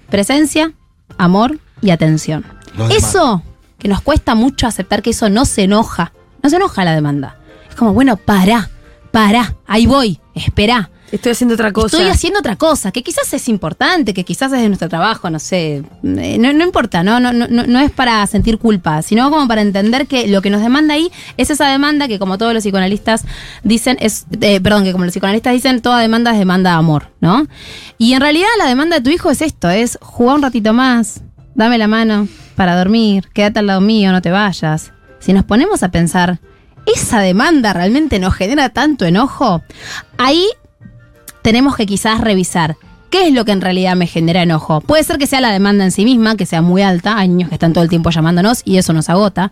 presencia, 0.09 0.73
amor 1.17 1.59
y 1.81 1.91
atención. 1.91 2.45
Los 2.77 2.89
demás. 2.89 3.03
Eso 3.09 3.43
que 3.79 3.87
nos 3.87 4.01
cuesta 4.01 4.35
mucho 4.35 4.67
aceptar 4.67 5.01
que 5.01 5.09
eso 5.11 5.29
no 5.29 5.45
se 5.45 5.63
enoja, 5.63 6.13
no 6.41 6.49
se 6.49 6.55
enoja 6.55 6.83
la 6.85 6.93
demanda. 6.95 7.37
Es 7.69 7.75
como, 7.75 7.93
bueno, 7.93 8.17
pará, 8.17 8.69
pará, 9.11 9.55
ahí 9.67 9.85
voy, 9.85 10.19
espera. 10.35 10.89
Estoy 11.11 11.33
haciendo 11.33 11.53
otra 11.53 11.71
cosa. 11.71 11.97
Estoy 11.97 12.09
haciendo 12.11 12.39
otra 12.39 12.55
cosa, 12.55 12.91
que 12.91 13.03
quizás 13.03 13.31
es 13.33 13.47
importante, 13.47 14.15
que 14.15 14.23
quizás 14.23 14.51
es 14.51 14.61
de 14.61 14.67
nuestro 14.67 14.89
trabajo, 14.89 15.29
no 15.29 15.37
sé. 15.37 15.83
Eh, 16.03 16.37
No, 16.39 16.51
no 16.53 16.63
importa, 16.63 17.03
no, 17.03 17.19
no, 17.19 17.31
no, 17.31 17.47
no 17.47 17.79
es 17.79 17.91
para 17.91 18.25
sentir 18.25 18.57
culpa, 18.57 19.03
sino 19.03 19.29
como 19.29 19.47
para 19.47 19.61
entender 19.61 20.07
que 20.07 20.27
lo 20.27 20.41
que 20.41 20.49
nos 20.49 20.61
demanda 20.61 20.95
ahí 20.95 21.11
es 21.37 21.51
esa 21.51 21.67
demanda 21.67 22.07
que, 22.07 22.17
como 22.17 22.39
todos 22.39 22.53
los 22.55 22.63
psicoanalistas 22.63 23.25
dicen, 23.63 23.97
es. 23.99 24.25
eh, 24.41 24.59
perdón, 24.59 24.85
que 24.85 24.91
como 24.91 25.05
los 25.05 25.13
psicoanalistas 25.13 25.53
dicen, 25.53 25.81
toda 25.81 25.99
demanda 25.99 26.31
es 26.31 26.39
demanda 26.39 26.71
de 26.71 26.77
amor, 26.77 27.09
¿no? 27.21 27.45
Y 27.99 28.13
en 28.13 28.21
realidad 28.21 28.47
la 28.57 28.65
demanda 28.65 28.95
de 28.97 29.03
tu 29.03 29.11
hijo 29.11 29.29
es 29.29 29.43
esto: 29.43 29.69
es 29.69 29.99
jugar 30.01 30.37
un 30.37 30.41
ratito 30.41 30.73
más, 30.73 31.21
dame 31.53 31.77
la 31.77 31.87
mano 31.87 32.27
para 32.55 32.75
dormir, 32.75 33.29
quédate 33.33 33.59
al 33.59 33.67
lado 33.67 33.81
mío, 33.81 34.11
no 34.11 34.21
te 34.23 34.31
vayas. 34.31 34.91
Si 35.19 35.31
nos 35.31 35.43
ponemos 35.45 35.83
a 35.83 35.89
pensar, 35.91 36.39
¿esa 36.85 37.19
demanda 37.19 37.73
realmente 37.73 38.19
nos 38.19 38.33
genera 38.33 38.69
tanto 38.69 39.05
enojo? 39.05 39.61
Ahí 40.17 40.45
tenemos 41.41 41.75
que 41.75 41.85
quizás 41.85 42.21
revisar 42.21 42.77
qué 43.09 43.27
es 43.27 43.33
lo 43.33 43.45
que 43.45 43.51
en 43.51 43.61
realidad 43.61 43.95
me 43.95 44.07
genera 44.07 44.41
enojo. 44.41 44.81
Puede 44.81 45.03
ser 45.03 45.17
que 45.17 45.27
sea 45.27 45.41
la 45.41 45.51
demanda 45.51 45.83
en 45.83 45.91
sí 45.91 46.05
misma, 46.05 46.35
que 46.35 46.45
sea 46.45 46.61
muy 46.61 46.81
alta, 46.81 47.17
hay 47.17 47.27
niños 47.27 47.49
que 47.49 47.55
están 47.55 47.73
todo 47.73 47.83
el 47.83 47.89
tiempo 47.89 48.09
llamándonos 48.09 48.61
y 48.65 48.77
eso 48.77 48.93
nos 48.93 49.09
agota. 49.09 49.51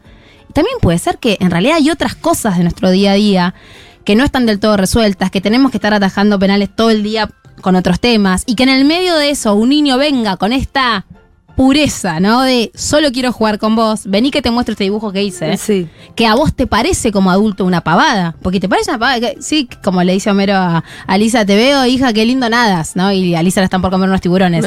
También 0.54 0.78
puede 0.82 0.98
ser 1.00 1.20
que 1.20 1.38
en 1.40 1.52
realidad 1.52 1.78
hay 1.78 1.90
otras 1.90 2.16
cosas 2.16 2.58
de 2.58 2.64
nuestro 2.64 2.90
día 2.90 3.12
a 3.12 3.16
día 3.16 3.54
que 4.04 4.16
no 4.16 4.24
están 4.24 4.46
del 4.46 4.60
todo 4.60 4.78
resueltas, 4.78 5.30
que 5.30 5.42
tenemos 5.42 5.72
que 5.72 5.78
estar 5.78 5.94
atajando 5.94 6.40
penales 6.40 6.70
todo 6.76 6.90
el 6.90 7.04
día 7.04 7.30
con 7.62 7.76
otros 7.76 8.00
temas 8.00 8.44
y 8.48 8.56
que 8.56 8.64
en 8.64 8.70
el 8.70 8.86
medio 8.86 9.16
de 9.16 9.30
eso 9.30 9.54
un 9.54 9.70
niño 9.70 9.98
venga 9.98 10.38
con 10.38 10.52
esta 10.54 11.06
pureza, 11.56 12.20
¿no? 12.20 12.42
De 12.42 12.72
solo 12.76 13.12
quiero 13.12 13.32
jugar 13.32 13.60
con 13.60 13.76
vos, 13.76 14.02
vení 14.06 14.32
que 14.32 14.42
te 14.42 14.52
muestro 14.52 14.74
este 14.74 14.84
dibujo 14.86 15.12
que 15.12 15.24
hice 15.24 15.58
Sí. 15.58 15.88
que 16.16 16.26
a 16.28 16.36
vos 16.36 16.54
te 16.56 16.68
parece 16.68 17.12
como 17.12 17.30
adulto 17.32 17.66
una 17.66 17.82
pavada. 17.82 18.36
Porque 18.42 18.60
te 18.60 18.68
parece 18.70 18.92
una 18.92 19.00
pavada. 19.00 19.20
que- 19.20 19.38
sí, 19.42 19.68
como 19.84 20.04
le 20.04 20.14
dice 20.14 20.30
Homero 20.32 20.56
a, 20.56 20.84
a 21.08 21.18
Lisa, 21.18 21.46
te 21.46 21.56
veo, 21.56 21.86
hija, 21.86 22.14
qué 22.14 22.26
lindo 22.26 22.50
nadas, 22.50 22.96
¿no? 22.96 23.12
Y 23.12 23.36
a 23.36 23.44
Lisa 23.44 23.62
la 23.62 23.66
están 23.66 23.82
por 23.82 23.92
comer 23.92 24.10
unos 24.10 24.22
tiburones. 24.22 24.66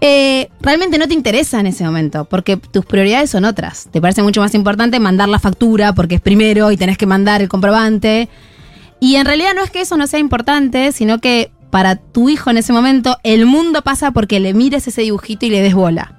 Eh, 0.00 0.50
realmente 0.60 0.98
no 0.98 1.06
te 1.08 1.14
interesa 1.14 1.60
en 1.60 1.66
ese 1.66 1.84
momento, 1.84 2.24
porque 2.24 2.56
tus 2.56 2.84
prioridades 2.84 3.30
son 3.30 3.44
otras. 3.44 3.88
Te 3.92 4.00
parece 4.00 4.22
mucho 4.22 4.40
más 4.40 4.54
importante 4.54 5.00
mandar 5.00 5.28
la 5.28 5.38
factura, 5.38 5.92
porque 5.94 6.16
es 6.16 6.20
primero 6.20 6.70
y 6.72 6.76
tenés 6.76 6.98
que 6.98 7.06
mandar 7.06 7.40
el 7.42 7.48
comprobante. 7.48 8.28
Y 8.98 9.16
en 9.16 9.26
realidad 9.26 9.50
no 9.54 9.62
es 9.62 9.70
que 9.70 9.82
eso 9.82 9.96
no 9.96 10.06
sea 10.06 10.18
importante, 10.18 10.90
sino 10.92 11.18
que 11.20 11.50
para 11.70 11.96
tu 11.96 12.28
hijo 12.28 12.50
en 12.50 12.58
ese 12.58 12.72
momento 12.72 13.18
el 13.22 13.46
mundo 13.46 13.82
pasa 13.82 14.10
porque 14.10 14.40
le 14.40 14.54
mires 14.54 14.86
ese 14.86 15.02
dibujito 15.02 15.46
y 15.46 15.50
le 15.50 15.62
des 15.62 15.74
bola. 15.74 16.16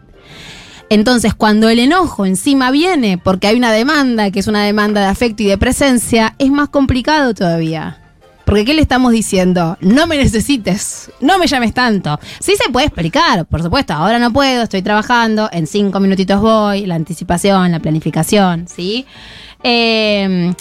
Entonces, 0.89 1.33
cuando 1.33 1.67
el 1.67 1.79
enojo 1.79 2.25
encima 2.25 2.71
viene 2.71 3.17
porque 3.17 3.47
hay 3.47 3.57
una 3.57 3.71
demanda, 3.71 4.31
que 4.31 4.39
es 4.39 4.47
una 4.47 4.63
demanda 4.63 5.01
de 5.01 5.07
afecto 5.07 5.43
y 5.43 5.47
de 5.47 5.57
presencia, 5.57 6.35
es 6.39 6.49
más 6.49 6.69
complicado 6.69 7.33
todavía. 7.33 8.01
Porque 8.45 8.63
¿qué 8.63 8.73
le 8.73 8.81
estamos 8.81 9.11
diciendo? 9.11 9.77
No 9.81 10.07
me 10.07 10.15
necesites, 10.15 11.11
no 11.19 11.37
me 11.37 11.47
llames 11.47 11.73
tanto. 11.73 12.17
Sí 12.39 12.53
se 12.55 12.71
puede 12.71 12.85
explicar, 12.85 13.45
por 13.45 13.61
supuesto, 13.61 13.93
ahora 13.93 14.19
no 14.19 14.31
puedo, 14.31 14.63
estoy 14.63 14.81
trabajando, 14.81 15.49
en 15.51 15.67
cinco 15.67 15.99
minutitos 15.99 16.39
voy, 16.39 16.85
la 16.85 16.95
anticipación, 16.95 17.73
la 17.73 17.81
planificación, 17.81 18.69
¿sí? 18.69 19.05
Eh, 19.63 20.53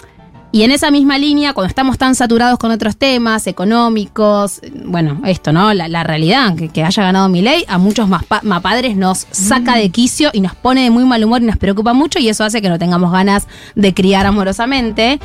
y 0.52 0.62
en 0.62 0.70
esa 0.70 0.90
misma 0.90 1.18
línea, 1.18 1.52
cuando 1.52 1.68
estamos 1.68 1.98
tan 1.98 2.14
saturados 2.14 2.58
con 2.58 2.70
otros 2.70 2.96
temas 2.96 3.46
económicos, 3.46 4.60
bueno, 4.86 5.20
esto, 5.26 5.52
¿no? 5.52 5.74
La, 5.74 5.86
la 5.88 6.02
realidad, 6.02 6.54
que, 6.56 6.68
que 6.68 6.82
haya 6.82 7.02
ganado 7.02 7.28
mi 7.28 7.42
ley, 7.42 7.64
a 7.68 7.76
muchos 7.78 8.08
más, 8.08 8.24
pa- 8.24 8.40
más 8.42 8.62
padres 8.62 8.96
nos 8.96 9.26
saca 9.30 9.76
de 9.76 9.90
quicio 9.90 10.30
y 10.32 10.40
nos 10.40 10.54
pone 10.54 10.82
de 10.84 10.90
muy 10.90 11.04
mal 11.04 11.22
humor 11.24 11.42
y 11.42 11.46
nos 11.46 11.56
preocupa 11.58 11.92
mucho 11.92 12.18
y 12.18 12.28
eso 12.28 12.42
hace 12.44 12.62
que 12.62 12.68
no 12.70 12.78
tengamos 12.78 13.12
ganas 13.12 13.48
de 13.74 13.92
criar 13.92 14.24
amorosamente. 14.24 15.20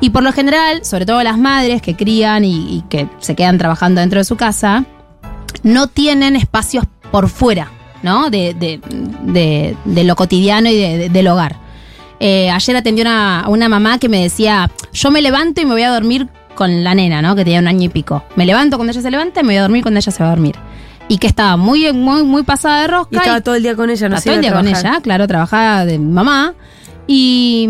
Y 0.00 0.10
por 0.10 0.22
lo 0.22 0.32
general, 0.32 0.84
sobre 0.84 1.04
todo 1.06 1.22
las 1.22 1.36
madres 1.38 1.82
que 1.82 1.94
crían 1.94 2.44
y, 2.44 2.76
y 2.78 2.84
que 2.88 3.08
se 3.18 3.34
quedan 3.34 3.58
trabajando 3.58 4.00
dentro 4.00 4.20
de 4.20 4.24
su 4.24 4.36
casa, 4.36 4.84
no 5.62 5.86
tienen 5.88 6.34
espacios 6.34 6.84
por 7.10 7.28
fuera, 7.28 7.70
¿no? 8.02 8.30
De, 8.30 8.54
de- 8.54 8.80
de- 9.22 9.76
de 9.84 10.04
lo 10.04 10.16
cotidiano 10.16 10.70
y 10.70 10.76
de- 10.76 10.96
de- 10.98 11.08
del 11.10 11.28
hogar. 11.28 11.60
Eh, 12.24 12.48
ayer 12.50 12.76
atendí 12.76 13.02
una- 13.02 13.40
a 13.40 13.48
una 13.48 13.68
mamá 13.68 13.98
que 13.98 14.08
me 14.08 14.22
decía, 14.22 14.70
yo 14.92 15.10
me 15.10 15.20
levanto 15.20 15.60
y 15.60 15.64
me 15.64 15.72
voy 15.72 15.82
a 15.82 15.90
dormir 15.90 16.28
con 16.54 16.84
la 16.84 16.94
nena, 16.94 17.20
¿no? 17.20 17.34
Que 17.34 17.42
tenía 17.42 17.58
un 17.58 17.66
año 17.66 17.86
y 17.86 17.88
pico. 17.88 18.22
Me 18.36 18.46
levanto 18.46 18.76
cuando 18.76 18.92
ella 18.92 19.02
se 19.02 19.10
levanta 19.10 19.40
y 19.40 19.42
me 19.42 19.48
voy 19.48 19.56
a 19.56 19.62
dormir 19.62 19.82
cuando 19.82 19.98
ella 19.98 20.12
se 20.12 20.22
va 20.22 20.28
a 20.28 20.32
dormir. 20.32 20.54
Y 21.08 21.18
que 21.18 21.26
estaba 21.26 21.56
muy, 21.56 21.92
muy, 21.92 22.22
muy 22.22 22.44
pasada 22.44 22.82
de 22.82 22.86
rosca. 22.86 23.08
Y 23.10 23.16
estaba 23.16 23.40
todo 23.40 23.56
el 23.56 23.64
día 23.64 23.74
con 23.74 23.90
ella, 23.90 24.08
no 24.08 24.16
Estaba 24.16 24.22
todo 24.22 24.34
el 24.36 24.40
día 24.40 24.52
con 24.52 24.68
ella, 24.68 25.00
claro, 25.02 25.26
trabajaba 25.26 25.84
de 25.84 25.98
mamá. 25.98 26.54
Y, 27.08 27.68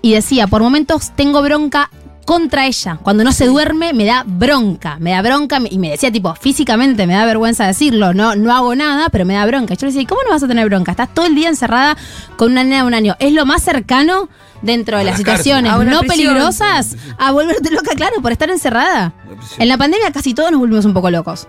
y 0.00 0.12
decía, 0.12 0.46
por 0.46 0.62
momentos 0.62 1.10
tengo 1.16 1.42
bronca 1.42 1.90
contra 2.26 2.66
ella. 2.66 2.98
Cuando 3.02 3.24
no 3.24 3.32
se 3.32 3.46
duerme, 3.46 3.94
me 3.94 4.04
da 4.04 4.24
bronca. 4.26 4.98
Me 5.00 5.12
da 5.12 5.22
bronca 5.22 5.58
y 5.70 5.78
me 5.78 5.90
decía, 5.90 6.12
tipo, 6.12 6.34
físicamente 6.34 7.06
me 7.06 7.14
da 7.14 7.24
vergüenza 7.24 7.66
decirlo. 7.66 8.12
No, 8.12 8.36
no 8.36 8.54
hago 8.54 8.74
nada, 8.74 9.08
pero 9.08 9.24
me 9.24 9.32
da 9.32 9.46
bronca. 9.46 9.72
Yo 9.74 9.86
le 9.86 9.92
decía, 9.92 10.02
¿y 10.02 10.06
¿cómo 10.06 10.20
no 10.24 10.30
vas 10.30 10.42
a 10.42 10.48
tener 10.48 10.66
bronca? 10.68 10.90
Estás 10.90 11.14
todo 11.14 11.24
el 11.24 11.34
día 11.34 11.48
encerrada 11.48 11.96
con 12.36 12.52
una 12.52 12.64
nena 12.64 12.78
de 12.78 12.82
un 12.82 12.94
año. 12.94 13.16
Es 13.20 13.32
lo 13.32 13.46
más 13.46 13.62
cercano 13.62 14.28
dentro 14.60 14.98
de 14.98 15.04
las 15.04 15.14
la 15.14 15.18
situaciones 15.18 15.72
no 15.72 15.78
prisión. 15.78 16.06
peligrosas 16.06 16.96
a 17.16 17.30
volverte 17.30 17.70
loca, 17.70 17.94
claro, 17.94 18.20
por 18.20 18.32
estar 18.32 18.50
encerrada. 18.50 19.14
En 19.58 19.68
la 19.68 19.78
pandemia 19.78 20.10
casi 20.12 20.34
todos 20.34 20.50
nos 20.50 20.60
volvimos 20.60 20.84
un 20.84 20.92
poco 20.92 21.10
locos. 21.10 21.48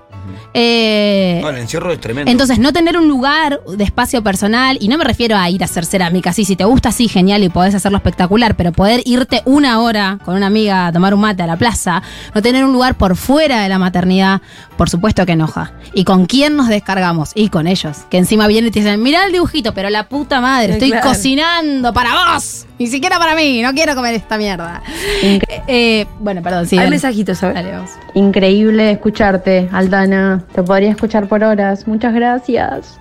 Eh, 0.59 1.39
No, 1.43 1.49
el 1.49 1.57
encierro 1.57 1.91
es 1.91 1.99
tremendo. 1.99 2.31
entonces, 2.31 2.57
no 2.57 2.73
tener 2.73 2.97
un 2.97 3.07
lugar 3.07 3.61
de 3.67 3.83
espacio 3.83 4.23
personal, 4.23 4.77
y 4.81 4.87
no 4.87 4.97
me 4.97 5.03
refiero 5.03 5.37
a 5.37 5.47
ir 5.51 5.61
a 5.61 5.65
hacer 5.65 5.85
cerámica, 5.85 6.33
sí, 6.33 6.45
si 6.45 6.55
te 6.55 6.63
gusta, 6.65 6.91
sí, 6.91 7.07
genial, 7.07 7.43
y 7.43 7.49
podés 7.49 7.75
hacerlo 7.75 7.97
espectacular, 7.97 8.55
pero 8.55 8.71
poder 8.71 9.01
irte 9.05 9.43
una 9.45 9.81
hora 9.81 10.17
con 10.25 10.35
una 10.35 10.47
amiga 10.47 10.87
a 10.87 10.91
tomar 10.91 11.13
un 11.13 11.21
mate 11.21 11.43
a 11.43 11.47
la 11.47 11.57
plaza, 11.57 12.01
no 12.33 12.41
tener 12.41 12.65
un 12.65 12.73
lugar 12.73 12.95
por 12.95 13.15
fuera 13.15 13.61
de 13.61 13.69
la 13.69 13.77
maternidad, 13.77 14.41
por 14.77 14.89
supuesto 14.89 15.25
que 15.25 15.33
enoja. 15.33 15.71
¿Y 15.93 16.03
con 16.03 16.25
quién 16.27 16.55
nos 16.55 16.67
descargamos? 16.67 17.31
Y 17.35 17.49
con 17.49 17.67
ellos, 17.67 17.97
que 18.09 18.17
encima 18.17 18.47
vienen 18.47 18.69
y 18.69 18.71
te 18.71 18.79
dicen, 18.79 19.01
mirá 19.01 19.25
el 19.25 19.31
dibujito, 19.31 19.73
pero 19.73 19.89
la 19.89 20.07
puta 20.07 20.39
madre, 20.39 20.69
Eh, 20.69 20.73
estoy 20.73 20.91
claro. 20.91 21.07
cocinando 21.09 21.91
para 21.93 22.11
vos, 22.33 22.65
ni 22.79 22.87
siquiera 22.87 23.17
para 23.19 23.35
mí, 23.35 23.61
no 23.61 23.73
quiero 23.73 23.95
comer 23.95 24.13
esta 24.15 24.37
mierda. 24.37 24.81
Eh, 25.23 25.39
eh, 25.67 26.05
bueno, 26.19 26.41
perdón, 26.41 26.67
sí. 26.67 26.75
Hay 26.75 26.79
dale. 26.85 26.91
mensajitos, 26.91 27.41
a 27.43 27.47
ver. 27.47 27.55
Dale, 27.55 27.71
vamos. 27.71 27.91
Increíble 28.13 28.91
escucharte, 28.91 29.67
Aldana. 29.71 30.43
Te 30.53 30.61
podría 30.63 30.91
escuchar 30.91 31.27
por 31.27 31.43
horas. 31.43 31.87
Muchas 31.87 32.13
gracias. 32.13 32.99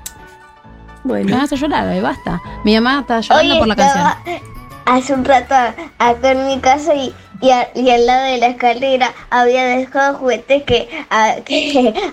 Me 1.05 1.23
Bueno. 1.23 1.37
vas 1.39 1.53
a 1.53 1.57
llorar, 1.57 1.87
hoy 1.89 2.01
basta. 2.01 2.41
Mi 2.65 2.75
mamá 2.75 3.01
está 3.01 3.21
llorando 3.21 3.53
Hoy 3.55 3.59
por 3.61 3.69
la 3.69 3.77
canción. 3.77 4.07
hace 4.87 5.13
un 5.15 5.25
rato 5.25 5.55
acá 5.99 6.33
en 6.33 6.47
mi 6.47 6.59
casa 6.59 6.95
y, 6.95 7.15
y, 7.41 7.51
al 7.91 8.07
lado 8.07 8.25
de 8.25 8.39
la 8.39 8.47
escalera 8.49 9.13
había 9.31 9.65
dejado 9.65 10.19
juguetes 10.19 10.63
que 10.65 10.89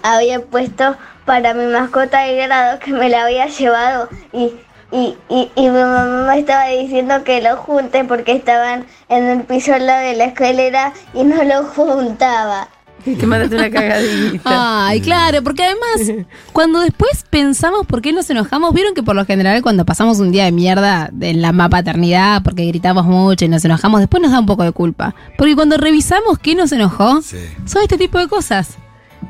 había 0.03 0.41
puesto 0.41 0.95
para 1.25 1.53
mi 1.53 1.65
mascota 1.65 2.21
de 2.21 2.35
grado 2.35 2.79
que 2.79 2.91
me 2.91 3.09
la 3.09 3.23
había 3.23 3.47
llevado 3.47 4.09
y, 4.31 4.53
y, 4.91 5.17
y, 5.29 5.51
y 5.55 5.61
mi 5.61 5.79
mamá 5.79 6.25
me 6.27 6.39
estaba 6.39 6.65
diciendo 6.67 7.23
que 7.23 7.41
lo 7.41 7.57
junte 7.57 8.03
porque 8.03 8.33
estaban 8.33 8.85
en 9.09 9.27
el 9.27 9.43
piso 9.43 9.73
al 9.73 9.85
lado 9.85 10.05
de 10.05 10.15
la 10.15 10.25
escalera 10.25 10.93
y 11.13 11.23
no 11.23 11.43
lo 11.43 11.63
juntaba. 11.63 12.67
Y 13.05 13.15
te 13.15 13.27
mandaste 13.27 13.55
una 13.55 13.69
cagadita. 13.69 14.87
Ay, 14.87 15.01
claro, 15.01 15.43
porque 15.43 15.63
además, 15.63 16.25
cuando 16.53 16.79
después 16.79 17.25
pensamos 17.29 17.85
por 17.85 18.01
qué 18.01 18.13
nos 18.13 18.29
enojamos, 18.29 18.73
vieron 18.73 18.93
que 18.93 19.03
por 19.03 19.15
lo 19.15 19.25
general 19.25 19.61
cuando 19.61 19.85
pasamos 19.85 20.19
un 20.19 20.31
día 20.31 20.45
de 20.45 20.51
mierda 20.51 21.09
en 21.19 21.41
la 21.41 21.51
paternidad, 21.69 22.41
porque 22.43 22.65
gritamos 22.65 23.05
mucho 23.05 23.45
y 23.45 23.49
nos 23.49 23.65
enojamos, 23.65 23.99
después 23.99 24.21
nos 24.23 24.31
da 24.31 24.39
un 24.39 24.45
poco 24.45 24.63
de 24.63 24.71
culpa. 24.71 25.15
Porque 25.37 25.55
cuando 25.55 25.77
revisamos 25.77 26.39
qué 26.39 26.55
nos 26.55 26.71
enojó, 26.71 27.21
Sí. 27.21 27.37
son 27.65 27.81
este 27.81 27.97
tipo 27.97 28.17
de 28.17 28.27
cosas. 28.27 28.77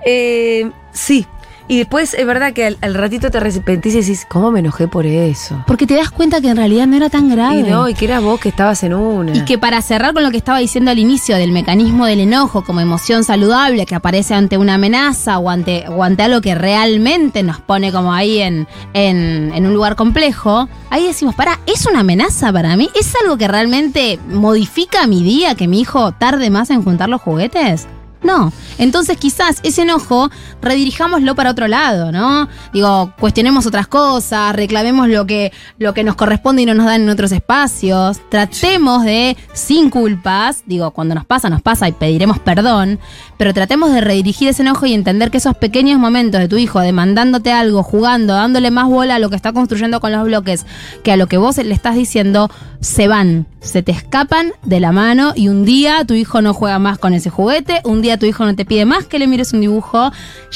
Eh, 0.05 0.69
sí. 0.91 1.25
Y 1.73 1.77
después 1.79 2.13
es 2.13 2.27
verdad 2.27 2.53
que 2.53 2.67
al, 2.67 2.77
al 2.81 2.93
ratito 2.93 3.31
te 3.31 3.39
arrepentís 3.39 3.95
y 3.95 4.01
decís, 4.01 4.27
¿cómo 4.29 4.51
me 4.51 4.59
enojé 4.59 4.87
por 4.87 5.07
eso? 5.07 5.63
Porque 5.65 5.87
te 5.87 5.95
das 5.95 6.11
cuenta 6.11 6.39
que 6.39 6.49
en 6.49 6.55
realidad 6.55 6.85
no 6.85 6.95
era 6.95 7.09
tan 7.09 7.29
grave. 7.29 7.61
Y 7.61 7.63
no, 7.63 7.89
y 7.89 7.95
que 7.95 8.05
eras 8.05 8.21
vos 8.21 8.39
que 8.39 8.49
estabas 8.49 8.83
en 8.83 8.93
una. 8.93 9.35
Y 9.35 9.43
que 9.43 9.57
para 9.57 9.81
cerrar 9.81 10.13
con 10.13 10.21
lo 10.21 10.29
que 10.29 10.37
estaba 10.37 10.59
diciendo 10.59 10.91
al 10.91 10.99
inicio 10.99 11.35
del 11.35 11.51
mecanismo 11.51 12.05
del 12.05 12.19
enojo 12.19 12.63
como 12.63 12.79
emoción 12.79 13.23
saludable 13.23 13.87
que 13.87 13.95
aparece 13.95 14.35
ante 14.35 14.59
una 14.59 14.75
amenaza 14.75 15.39
o 15.39 15.49
ante, 15.49 15.85
o 15.89 16.03
ante 16.03 16.21
algo 16.21 16.41
que 16.41 16.53
realmente 16.53 17.41
nos 17.41 17.59
pone 17.59 17.91
como 17.91 18.13
ahí 18.13 18.37
en, 18.37 18.67
en, 18.93 19.51
en 19.51 19.65
un 19.65 19.73
lugar 19.73 19.95
complejo, 19.95 20.69
ahí 20.91 21.07
decimos, 21.07 21.33
para, 21.33 21.59
¿es 21.65 21.87
una 21.87 22.01
amenaza 22.01 22.53
para 22.53 22.77
mí? 22.77 22.91
¿Es 22.93 23.15
algo 23.19 23.35
que 23.35 23.47
realmente 23.47 24.19
modifica 24.29 25.07
mi 25.07 25.23
día 25.23 25.55
que 25.55 25.67
mi 25.67 25.81
hijo 25.81 26.11
tarde 26.11 26.51
más 26.51 26.69
en 26.69 26.83
juntar 26.83 27.09
los 27.09 27.19
juguetes? 27.19 27.87
No. 28.23 28.51
Entonces 28.77 29.17
quizás 29.17 29.59
ese 29.63 29.83
enojo 29.83 30.31
redirijámoslo 30.61 31.35
para 31.35 31.51
otro 31.51 31.67
lado, 31.67 32.11
¿no? 32.11 32.47
Digo, 32.73 33.13
cuestionemos 33.19 33.65
otras 33.65 33.87
cosas, 33.87 34.55
reclamemos 34.55 35.09
lo 35.09 35.25
que, 35.25 35.51
lo 35.77 35.93
que 35.93 36.03
nos 36.03 36.15
corresponde 36.15 36.63
y 36.63 36.65
no 36.65 36.73
nos 36.73 36.85
dan 36.85 37.03
en 37.03 37.09
otros 37.09 37.31
espacios, 37.31 38.21
tratemos 38.29 39.03
de, 39.03 39.37
sin 39.53 39.89
culpas, 39.89 40.63
digo, 40.65 40.91
cuando 40.91 41.15
nos 41.15 41.25
pasa, 41.25 41.49
nos 41.49 41.61
pasa 41.61 41.87
y 41.87 41.91
pediremos 41.91 42.39
perdón, 42.39 42.99
pero 43.37 43.53
tratemos 43.53 43.91
de 43.91 44.01
redirigir 44.01 44.49
ese 44.49 44.63
enojo 44.63 44.85
y 44.85 44.93
entender 44.93 45.31
que 45.31 45.37
esos 45.37 45.55
pequeños 45.55 45.99
momentos 45.99 46.39
de 46.39 46.47
tu 46.47 46.57
hijo 46.57 46.79
demandándote 46.79 47.51
algo, 47.51 47.83
jugando, 47.83 48.33
dándole 48.33 48.71
más 48.71 48.87
bola 48.87 49.15
a 49.15 49.19
lo 49.19 49.29
que 49.29 49.35
está 49.35 49.53
construyendo 49.53 49.99
con 49.99 50.11
los 50.11 50.23
bloques, 50.23 50.65
que 51.03 51.11
a 51.11 51.17
lo 51.17 51.27
que 51.27 51.37
vos 51.37 51.57
le 51.57 51.73
estás 51.73 51.95
diciendo, 51.95 52.49
se 52.79 53.07
van, 53.07 53.47
se 53.59 53.81
te 53.81 53.91
escapan 53.91 54.51
de 54.63 54.79
la 54.79 54.91
mano 54.91 55.33
y 55.35 55.47
un 55.47 55.65
día 55.65 56.03
tu 56.05 56.13
hijo 56.13 56.41
no 56.41 56.53
juega 56.53 56.79
más 56.79 56.97
con 56.97 57.13
ese 57.13 57.29
juguete, 57.29 57.81
un 57.83 58.01
día 58.01 58.12
tu 58.17 58.25
hijo 58.25 58.45
no 58.45 58.55
te 58.55 58.65
pide 58.65 58.85
más 58.85 59.05
que 59.05 59.19
le 59.19 59.27
mires 59.27 59.53
un 59.53 59.61
dibujo, 59.61 60.11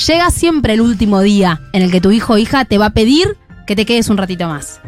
llega 0.08 0.30
siempre 0.32 0.74
el 0.74 0.82
último 0.82 1.22
día 1.22 1.62
en 1.74 1.82
el 1.82 1.92
que 1.92 2.02
tu 2.02 2.12
hijo 2.12 2.34
o 2.34 2.38
hija 2.38 2.66
te 2.66 2.78
va 2.78 2.88
a 2.88 2.90
pedir 2.92 3.38
que 3.66 3.76
te 3.76 3.86
quedes 3.86 4.10
un 4.10 4.18
ratito 4.18 4.48
más. 4.48 4.80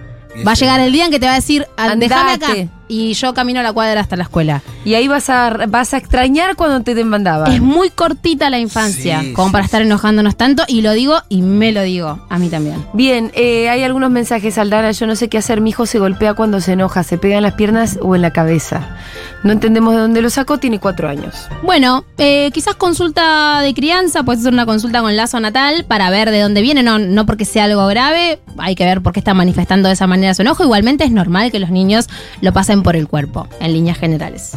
Va 0.48 0.52
a 0.52 0.56
llegar 0.56 0.80
el 0.80 0.92
día 0.92 1.06
en 1.06 1.12
que 1.12 1.20
te 1.20 1.26
va 1.26 1.34
a 1.34 1.36
decir, 1.36 1.66
"Ah, 1.78 1.88
déjame 2.00 2.32
acá. 2.46 2.48
Y 2.90 3.14
yo 3.14 3.34
camino 3.34 3.62
a 3.62 3.64
la 3.64 3.72
cuadra 3.72 4.02
hasta 4.02 4.16
la 4.18 4.24
escuela. 4.24 4.62
Y 4.84 4.96
ahí 4.96 5.08
vas 5.08 5.30
a, 5.30 5.52
vas 5.70 5.94
a 5.94 5.98
extrañar 5.98 6.56
cuando 6.58 6.82
te 6.82 6.96
demandaban. 6.96 7.52
Es 7.52 7.62
muy 7.62 7.90
cortita 7.92 8.50
la 8.50 8.60
infancia, 8.60 9.22
Sí, 9.22 9.34
como 9.34 9.50
sí, 9.50 9.52
para 9.54 9.64
sí. 9.64 9.68
estar 9.68 9.82
enojándonos 9.84 10.36
tanto, 10.36 10.64
y 10.68 10.82
lo 10.82 10.92
digo 10.94 11.16
y 11.30 11.42
me 11.44 11.72
lo 11.72 11.84
digo, 11.84 12.20
a 12.30 12.38
mí 12.40 12.50
también. 12.50 12.84
Bien, 12.94 13.32
eh, 13.36 13.70
hay 13.70 13.84
algunos 13.84 14.10
mensajes, 14.10 14.58
Aldana. 14.58 14.92
Yo 14.92 15.06
no 15.08 15.16
sé 15.16 15.30
qué 15.30 15.38
hacer. 15.38 15.62
Mi 15.62 15.70
hijo 15.70 15.86
se 15.86 16.00
golpea 16.00 16.34
cuando 16.34 16.60
se 16.62 16.74
enoja, 16.74 17.04
se 17.04 17.18
pega 17.20 17.38
en 17.38 17.44
las 17.44 17.54
piernas 17.54 18.00
o 18.02 18.16
en 18.16 18.24
la 18.24 18.32
cabeza. 18.32 18.98
No 19.44 19.52
entendemos 19.54 19.94
de 19.94 20.02
dónde 20.02 20.22
lo 20.22 20.30
sacó, 20.30 20.58
tiene 20.58 20.80
cuatro 20.80 21.08
años. 21.08 21.36
Bueno, 21.64 22.04
eh, 22.18 22.50
quizás 22.54 22.76
consulta 22.76 23.62
de 23.62 23.74
crianza, 23.74 24.24
puedes 24.24 24.42
hacer 24.42 24.52
una 24.54 24.66
consulta 24.66 25.02
con 25.02 25.16
lazo 25.16 25.40
natal 25.40 25.86
para 25.88 26.10
ver 26.10 26.32
de 26.32 26.42
dónde 26.42 26.62
viene, 26.62 26.84
no, 26.84 27.00
no 27.00 27.26
porque 27.26 27.46
sea 27.46 27.66
algo 27.66 27.86
grave, 27.88 28.40
hay 28.58 28.76
que 28.76 28.84
ver 28.84 29.02
por 29.02 29.14
qué 29.14 29.20
está 29.20 29.34
manifestando 29.34 29.88
de 29.88 29.94
esa 29.94 30.08
manera 30.08 30.34
su 30.34 30.42
enojo. 30.42 30.64
Igualmente 30.64 31.04
es 31.06 31.12
normal 31.12 31.52
que 31.52 31.60
los 31.60 31.70
niños 31.70 32.10
lo 32.42 32.52
pasen 32.52 32.79
por 32.84 32.96
el 32.96 33.08
cuerpo, 33.08 33.48
en 33.60 33.74
líneas 33.74 33.98
generales. 33.98 34.52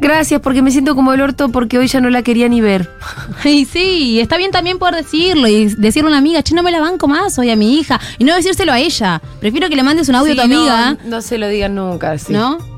Gracias, 0.00 0.40
porque 0.40 0.62
me 0.62 0.70
siento 0.70 0.94
como 0.94 1.12
el 1.12 1.20
orto 1.20 1.48
porque 1.48 1.78
hoy 1.78 1.88
ya 1.88 2.00
no 2.00 2.08
la 2.10 2.22
quería 2.22 2.48
ni 2.48 2.60
ver. 2.60 2.88
Y 3.44 3.64
sí, 3.64 4.20
está 4.20 4.36
bien 4.36 4.50
también 4.50 4.78
poder 4.78 4.96
decirlo 4.96 5.48
y 5.48 5.66
decirle 5.74 6.08
a 6.08 6.10
una 6.10 6.18
amiga, 6.18 6.42
che, 6.42 6.54
no 6.54 6.62
me 6.62 6.70
la 6.70 6.80
banco 6.80 7.08
más 7.08 7.38
hoy 7.38 7.50
a 7.50 7.56
mi 7.56 7.78
hija. 7.78 8.00
Y 8.18 8.24
no 8.24 8.34
decírselo 8.34 8.72
a 8.72 8.78
ella. 8.78 9.20
Prefiero 9.40 9.68
que 9.68 9.76
le 9.76 9.82
mandes 9.82 10.08
un 10.08 10.14
audio 10.14 10.34
Sí, 10.34 10.38
a 10.38 10.42
tu 10.42 10.46
amiga, 10.52 10.92
No, 11.04 11.10
no 11.10 11.20
se 11.22 11.38
lo 11.38 11.48
digan 11.48 11.74
nunca, 11.74 12.16
sí. 12.18 12.32
¿no? 12.32 12.77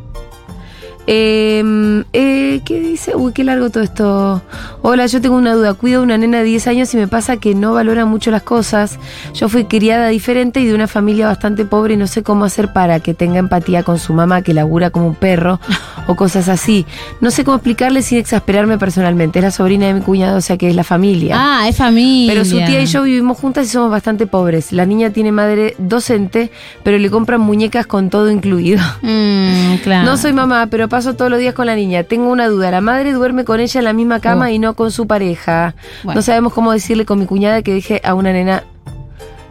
Eh, 1.06 2.04
eh, 2.12 2.60
¿Qué 2.64 2.80
dice? 2.80 3.16
Uy, 3.16 3.32
qué 3.32 3.44
largo 3.44 3.70
todo 3.70 3.82
esto. 3.82 4.42
Hola, 4.82 5.06
yo 5.06 5.20
tengo 5.20 5.36
una 5.36 5.54
duda. 5.54 5.74
Cuido 5.74 6.00
a 6.00 6.02
una 6.02 6.18
nena 6.18 6.38
de 6.38 6.44
10 6.44 6.66
años 6.68 6.94
y 6.94 6.96
me 6.96 7.08
pasa 7.08 7.36
que 7.38 7.54
no 7.54 7.74
valora 7.74 8.04
mucho 8.04 8.30
las 8.30 8.42
cosas. 8.42 8.98
Yo 9.34 9.48
fui 9.48 9.64
criada 9.64 10.08
diferente 10.08 10.60
y 10.60 10.66
de 10.66 10.74
una 10.74 10.86
familia 10.86 11.26
bastante 11.26 11.64
pobre 11.64 11.94
y 11.94 11.96
no 11.96 12.06
sé 12.06 12.22
cómo 12.22 12.44
hacer 12.44 12.72
para 12.72 13.00
que 13.00 13.14
tenga 13.14 13.38
empatía 13.38 13.82
con 13.82 13.98
su 13.98 14.12
mamá 14.12 14.42
que 14.42 14.54
labura 14.54 14.90
como 14.90 15.06
un 15.06 15.14
perro 15.14 15.60
o 16.06 16.16
cosas 16.16 16.48
así. 16.48 16.86
No 17.20 17.30
sé 17.30 17.44
cómo 17.44 17.56
explicarle 17.56 18.02
sin 18.02 18.18
exasperarme 18.18 18.78
personalmente. 18.78 19.38
Es 19.38 19.44
la 19.44 19.50
sobrina 19.50 19.86
de 19.86 19.94
mi 19.94 20.00
cuñado, 20.02 20.38
o 20.38 20.40
sea 20.40 20.56
que 20.56 20.68
es 20.68 20.76
la 20.76 20.84
familia. 20.84 21.34
Ah, 21.38 21.68
es 21.68 21.76
familia. 21.76 22.32
Pero 22.32 22.44
su 22.44 22.56
tía 22.56 22.82
y 22.82 22.86
yo 22.86 23.02
vivimos 23.02 23.38
juntas 23.38 23.66
y 23.66 23.70
somos 23.70 23.90
bastante 23.90 24.26
pobres. 24.26 24.72
La 24.72 24.86
niña 24.86 25.10
tiene 25.10 25.32
madre 25.32 25.74
docente, 25.78 26.50
pero 26.82 26.98
le 26.98 27.10
compran 27.10 27.40
muñecas 27.40 27.86
con 27.86 28.10
todo 28.10 28.30
incluido. 28.30 28.80
Mm, 29.02 29.76
claro. 29.82 30.04
No 30.04 30.16
soy 30.16 30.32
mamá, 30.32 30.68
pero 30.70 30.88
paso 30.90 31.14
todos 31.16 31.30
los 31.30 31.40
días 31.40 31.54
con 31.54 31.64
la 31.66 31.74
niña. 31.74 32.02
Tengo 32.02 32.28
una 32.30 32.48
duda. 32.48 32.70
La 32.70 32.82
madre 32.82 33.12
duerme 33.12 33.44
con 33.46 33.60
ella 33.60 33.78
en 33.78 33.84
la 33.84 33.92
misma 33.94 34.20
cama 34.20 34.46
Oh. 34.46 34.48
y 34.48 34.58
no 34.58 34.74
con 34.74 34.90
su 34.90 35.06
pareja. 35.06 35.74
Bueno. 36.04 36.18
No 36.18 36.22
sabemos 36.22 36.52
cómo 36.52 36.72
decirle 36.72 37.06
con 37.06 37.18
mi 37.18 37.24
cuñada 37.26 37.62
que 37.62 37.72
dije 37.72 38.02
a 38.04 38.12
una 38.14 38.32
nena, 38.32 38.64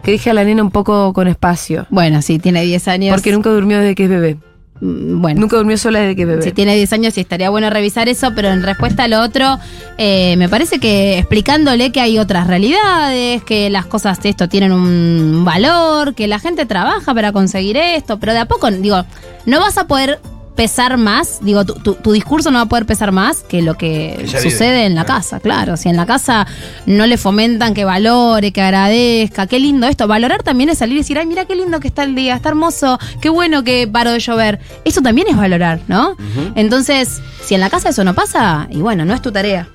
que 0.04 0.12
dije 0.12 0.30
a 0.30 0.34
la 0.34 0.44
nena 0.44 0.62
un 0.62 0.70
poco 0.70 1.12
con 1.12 1.26
espacio. 1.26 1.86
Bueno, 1.90 2.22
sí, 2.22 2.38
tiene 2.38 2.62
10 2.62 2.86
años. 2.88 3.14
Porque 3.16 3.32
nunca 3.32 3.50
durmió 3.50 3.78
desde 3.80 3.94
que 3.96 4.04
es 4.04 4.10
bebé. 4.10 4.36
Mm, 4.80 5.20
Bueno. 5.20 5.40
Nunca 5.42 5.56
durmió 5.58 5.76
sola 5.76 5.98
desde 6.00 6.16
que 6.16 6.22
es 6.22 6.28
bebé. 6.28 6.42
Si 6.42 6.52
tiene 6.52 6.74
10 6.76 6.92
años 6.94 7.12
sí 7.14 7.20
estaría 7.20 7.50
bueno 7.50 7.68
revisar 7.68 8.08
eso, 8.08 8.30
pero 8.34 8.48
en 8.48 8.62
respuesta 8.62 9.04
a 9.04 9.08
lo 9.08 9.20
otro, 9.20 9.58
eh, 9.98 10.36
me 10.38 10.48
parece 10.48 10.78
que 10.78 11.18
explicándole 11.18 11.92
que 11.92 12.00
hay 12.00 12.18
otras 12.18 12.46
realidades, 12.46 13.42
que 13.44 13.68
las 13.68 13.84
cosas 13.86 14.22
de 14.22 14.30
esto 14.30 14.48
tienen 14.48 14.72
un 14.72 15.42
valor, 15.44 16.14
que 16.14 16.26
la 16.28 16.38
gente 16.38 16.64
trabaja 16.66 17.12
para 17.14 17.32
conseguir 17.32 17.76
esto, 17.76 18.18
pero 18.18 18.32
de 18.32 18.38
a 18.38 18.46
poco, 18.46 18.70
digo, 18.70 19.04
no 19.44 19.60
vas 19.60 19.76
a 19.76 19.86
poder 19.86 20.18
pesar 20.60 20.98
más, 20.98 21.38
digo, 21.40 21.64
tu, 21.64 21.72
tu- 21.72 21.94
tu 21.94 22.12
discurso 22.12 22.50
no 22.50 22.58
va 22.58 22.64
a 22.64 22.68
poder 22.68 22.84
pesar 22.84 23.12
más 23.12 23.38
que 23.38 23.62
lo 23.62 23.78
que 23.78 24.14
Ella 24.20 24.40
sucede 24.42 24.72
vive. 24.72 24.84
en 24.84 24.94
la 24.94 25.06
casa, 25.06 25.40
claro. 25.40 25.78
Si 25.78 25.88
en 25.88 25.96
la 25.96 26.04
casa 26.04 26.46
no 26.84 27.06
le 27.06 27.16
fomentan 27.16 27.72
que 27.72 27.86
valore, 27.86 28.52
que 28.52 28.60
agradezca, 28.60 29.46
qué 29.46 29.58
lindo 29.58 29.86
esto. 29.86 30.06
Valorar 30.06 30.42
también 30.42 30.68
es 30.68 30.76
salir 30.76 30.96
y 30.96 30.98
decir, 30.98 31.18
ay, 31.18 31.24
mira 31.24 31.46
qué 31.46 31.56
lindo 31.56 31.80
que 31.80 31.88
está 31.88 32.02
el 32.02 32.14
día, 32.14 32.34
está 32.34 32.50
hermoso, 32.50 32.98
qué 33.22 33.30
bueno 33.30 33.64
que 33.64 33.88
paró 33.88 34.10
de 34.12 34.18
llover. 34.20 34.58
Eso 34.84 35.00
también 35.00 35.28
es 35.28 35.36
valorar, 35.38 35.80
¿no? 35.88 36.14
Entonces, 36.54 37.22
si 37.42 37.54
en 37.54 37.60
la 37.62 37.70
casa 37.70 37.88
eso 37.88 38.04
no 38.04 38.12
pasa, 38.14 38.66
y 38.70 38.82
bueno, 38.82 39.06
no 39.06 39.14
es 39.14 39.22
tu 39.22 39.32
tarea. 39.32 39.66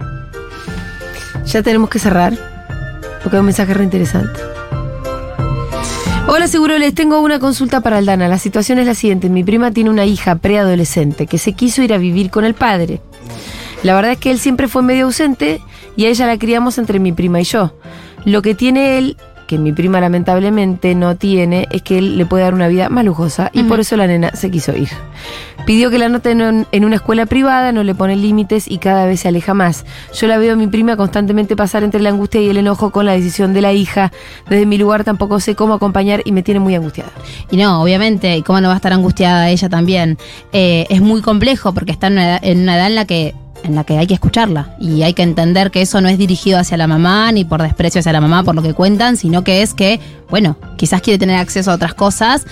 Ya 1.47 1.63
tenemos 1.63 1.89
que 1.89 1.97
cerrar. 1.97 2.33
Porque 3.23 3.37
hay 3.37 3.39
un 3.39 3.45
mensaje 3.47 3.73
re 3.73 3.83
interesante. 3.83 4.39
Hola, 6.27 6.47
seguro 6.47 6.79
les 6.79 6.95
tengo 6.95 7.21
una 7.21 7.39
consulta 7.39 7.81
para 7.81 7.97
Aldana. 7.97 8.27
La 8.27 8.39
situación 8.39 8.79
es 8.79 8.87
la 8.87 8.95
siguiente. 8.95 9.29
Mi 9.29 9.43
prima 9.43 9.69
tiene 9.69 9.91
una 9.91 10.05
hija 10.05 10.35
preadolescente 10.37 11.27
que 11.27 11.37
se 11.37 11.53
quiso 11.53 11.83
ir 11.83 11.93
a 11.93 11.99
vivir 11.99 12.31
con 12.31 12.45
el 12.45 12.55
padre. 12.55 12.99
La 13.83 13.93
verdad 13.93 14.13
es 14.13 14.17
que 14.17 14.31
él 14.31 14.39
siempre 14.39 14.67
fue 14.67 14.81
medio 14.81 15.05
ausente 15.05 15.61
y 15.95 16.05
a 16.05 16.09
ella 16.09 16.25
la 16.25 16.39
criamos 16.39 16.79
entre 16.79 16.99
mi 16.99 17.11
prima 17.11 17.41
y 17.41 17.43
yo. 17.43 17.75
Lo 18.25 18.41
que 18.41 18.55
tiene 18.55 18.97
él, 18.97 19.17
que 19.47 19.57
mi 19.57 19.71
prima 19.71 20.01
lamentablemente 20.01 20.95
no 20.95 21.15
tiene, 21.15 21.67
es 21.71 21.81
que 21.81 21.97
él 21.97 22.17
le 22.17 22.25
puede 22.25 22.43
dar 22.43 22.53
una 22.53 22.67
vida 22.67 22.89
más 22.89 23.05
lujosa 23.05 23.49
y 23.53 23.63
por 23.63 23.79
eso 23.79 23.95
la 23.95 24.07
nena 24.07 24.31
se 24.35 24.49
quiso 24.51 24.75
ir. 24.75 24.89
Pidió 25.65 25.89
que 25.89 25.97
la 25.97 26.05
anoten 26.05 26.41
en, 26.41 26.67
en 26.71 26.85
una 26.85 26.97
escuela 26.97 27.25
privada, 27.25 27.71
no 27.71 27.83
le 27.83 27.95
pone 27.95 28.15
límites 28.15 28.69
y 28.69 28.77
cada 28.77 29.05
vez 29.05 29.21
se 29.21 29.29
aleja 29.29 29.53
más. 29.53 29.85
Yo 30.13 30.27
la 30.27 30.37
veo 30.37 30.53
a 30.53 30.55
mi 30.55 30.67
prima 30.67 30.95
constantemente 30.95 31.55
pasar 31.55 31.83
entre 31.83 32.01
la 32.01 32.09
angustia 32.09 32.39
y 32.41 32.49
el 32.49 32.57
enojo 32.57 32.91
con 32.91 33.05
la 33.05 33.13
decisión 33.13 33.53
de 33.53 33.61
la 33.61 33.73
hija. 33.73 34.11
Desde 34.47 34.65
mi 34.65 34.77
lugar 34.77 35.03
tampoco 35.03 35.39
sé 35.39 35.55
cómo 35.55 35.73
acompañar 35.73 36.21
y 36.25 36.31
me 36.31 36.43
tiene 36.43 36.59
muy 36.59 36.75
angustiada. 36.75 37.11
Y 37.49 37.57
no, 37.57 37.81
obviamente, 37.81 38.35
y 38.37 38.43
cómo 38.43 38.61
no 38.61 38.67
va 38.67 38.75
a 38.75 38.77
estar 38.77 38.93
angustiada 38.93 39.49
ella 39.49 39.69
también. 39.69 40.17
Eh, 40.53 40.85
es 40.89 41.01
muy 41.01 41.21
complejo 41.21 41.73
porque 41.73 41.91
está 41.91 42.07
en 42.07 42.13
una, 42.13 42.25
edad, 42.25 42.39
en 42.43 42.61
una 42.61 42.75
edad 42.75 42.87
en 42.87 42.95
la 42.95 43.05
que 43.05 43.33
en 43.65 43.75
la 43.75 43.83
que 43.83 43.97
hay 43.97 44.07
que 44.07 44.13
escucharla 44.13 44.75
y 44.79 45.03
hay 45.03 45.13
que 45.13 45.23
entender 45.23 45.71
que 45.71 45.81
eso 45.81 46.01
no 46.01 46.07
es 46.09 46.17
dirigido 46.17 46.59
hacia 46.59 46.77
la 46.77 46.87
mamá 46.87 47.31
ni 47.31 47.45
por 47.45 47.61
desprecio 47.61 47.99
hacia 47.99 48.13
la 48.13 48.21
mamá 48.21 48.43
por 48.43 48.55
lo 48.55 48.61
que 48.61 48.73
cuentan, 48.73 49.17
sino 49.17 49.43
que 49.43 49.61
es 49.61 49.73
que, 49.73 49.99
bueno, 50.29 50.57
quizás 50.77 51.01
quiere 51.01 51.17
tener 51.17 51.37
acceso 51.37 51.71
a 51.71 51.75
otras 51.75 51.93
cosas. 51.93 52.45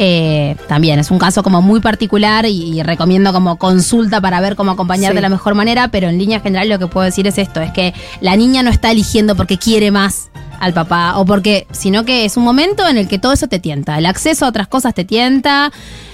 Eh, 0.00 0.54
también 0.68 1.00
es 1.00 1.10
un 1.10 1.18
caso 1.18 1.42
como 1.42 1.60
muy 1.60 1.80
particular 1.80 2.46
y, 2.46 2.78
y 2.78 2.82
recomiendo 2.84 3.32
como 3.32 3.56
consulta 3.58 4.20
para 4.20 4.40
ver 4.40 4.54
cómo 4.54 4.70
acompañar 4.70 5.10
Sí. 5.10 5.16
de 5.16 5.22
la 5.22 5.28
mejor 5.28 5.54
manera, 5.56 5.88
pero 5.88 6.08
en 6.08 6.18
línea 6.18 6.38
general 6.38 6.68
lo 6.68 6.78
que 6.78 6.86
puedo 6.86 7.04
decir 7.04 7.26
es 7.26 7.36
esto, 7.36 7.60
es 7.60 7.72
que 7.72 7.94
la 8.20 8.36
niña 8.36 8.62
no 8.62 8.70
está 8.70 8.92
eligiendo 8.92 9.34
porque 9.34 9.58
quiere 9.58 9.90
más 9.90 10.30
al 10.58 10.72
papá 10.72 11.18
o 11.18 11.24
porque, 11.24 11.66
sino 11.70 12.04
que 12.04 12.24
es 12.24 12.36
un 12.36 12.44
momento 12.44 12.86
en 12.88 12.96
el 12.96 13.08
que 13.08 13.18
todo 13.18 13.32
eso 13.32 13.48
te 13.48 13.58
tienta, 13.58 13.98
el 13.98 14.06
acceso 14.06 14.46
a 14.46 14.48
otras 14.48 14.68
cosas 14.68 14.94
te 14.94 15.04
tienta, 15.04 15.72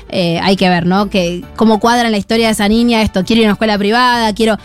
eh, 0.08 0.38
hay 0.42 0.56
que 0.56 0.68
ver, 0.68 0.86
¿no? 0.86 1.10
Que 1.10 1.44
cómo 1.56 1.80
cuadra 1.80 2.06
en 2.06 2.12
la 2.12 2.18
historia 2.18 2.46
de 2.46 2.52
esa 2.52 2.68
niña 2.68 3.02
esto, 3.02 3.24
quiero 3.24 3.40
ir 3.40 3.46
a 3.46 3.48
una 3.48 3.52
escuela 3.54 3.78
privada, 3.78 4.32
quiero... 4.34 4.58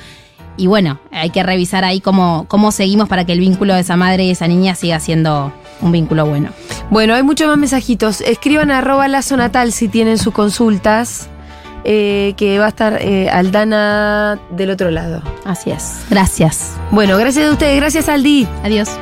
Y 0.58 0.68
bueno, 0.68 1.00
hay 1.13 1.30
que 1.30 1.42
revisar 1.42 1.86
ahí 1.86 2.02
cómo, 2.02 2.46
cómo 2.50 2.74
seguimos 2.74 3.08
para 3.08 3.24
que 3.24 3.32
el 3.32 3.39
vínculo 3.39 3.76
de 3.76 3.80
esa 3.80 3.96
madre 3.96 4.26
y 4.26 4.32
esa 4.32 4.46
niña 4.46 4.76
siga 4.76 5.00
siendo 5.00 5.54
un 5.80 5.94
vínculo 5.94 6.26
bueno. 6.26 6.50
Bueno, 6.89 7.15
hay 7.15 7.24
muchos 7.24 7.48
más 7.48 7.58
mensajitos. 7.58 8.20
Escriban 8.20 8.70
a 8.70 8.80
arroba 8.80 9.08
lazo 9.08 9.38
natal 9.38 9.72
si 9.72 9.88
tienen 9.88 10.18
sus 10.18 10.34
consultas. 10.34 11.30
eh, 11.86 12.34
que 12.36 12.60
va 12.60 12.65
a 12.65 12.70
estar 12.70 12.98
eh, 13.02 13.30
Aldana 13.30 14.38
del 14.52 14.72
otro 14.72 14.92
lado. 14.92 15.22
Así 15.46 15.72
es. 15.72 16.02
Gracias. 16.10 16.76
Bueno, 16.92 17.18
gracias 17.18 17.48
a 17.48 17.52
ustedes. 17.54 17.78
Gracias, 17.78 18.10
Aldi. 18.10 18.46
Adiós. 18.63 19.00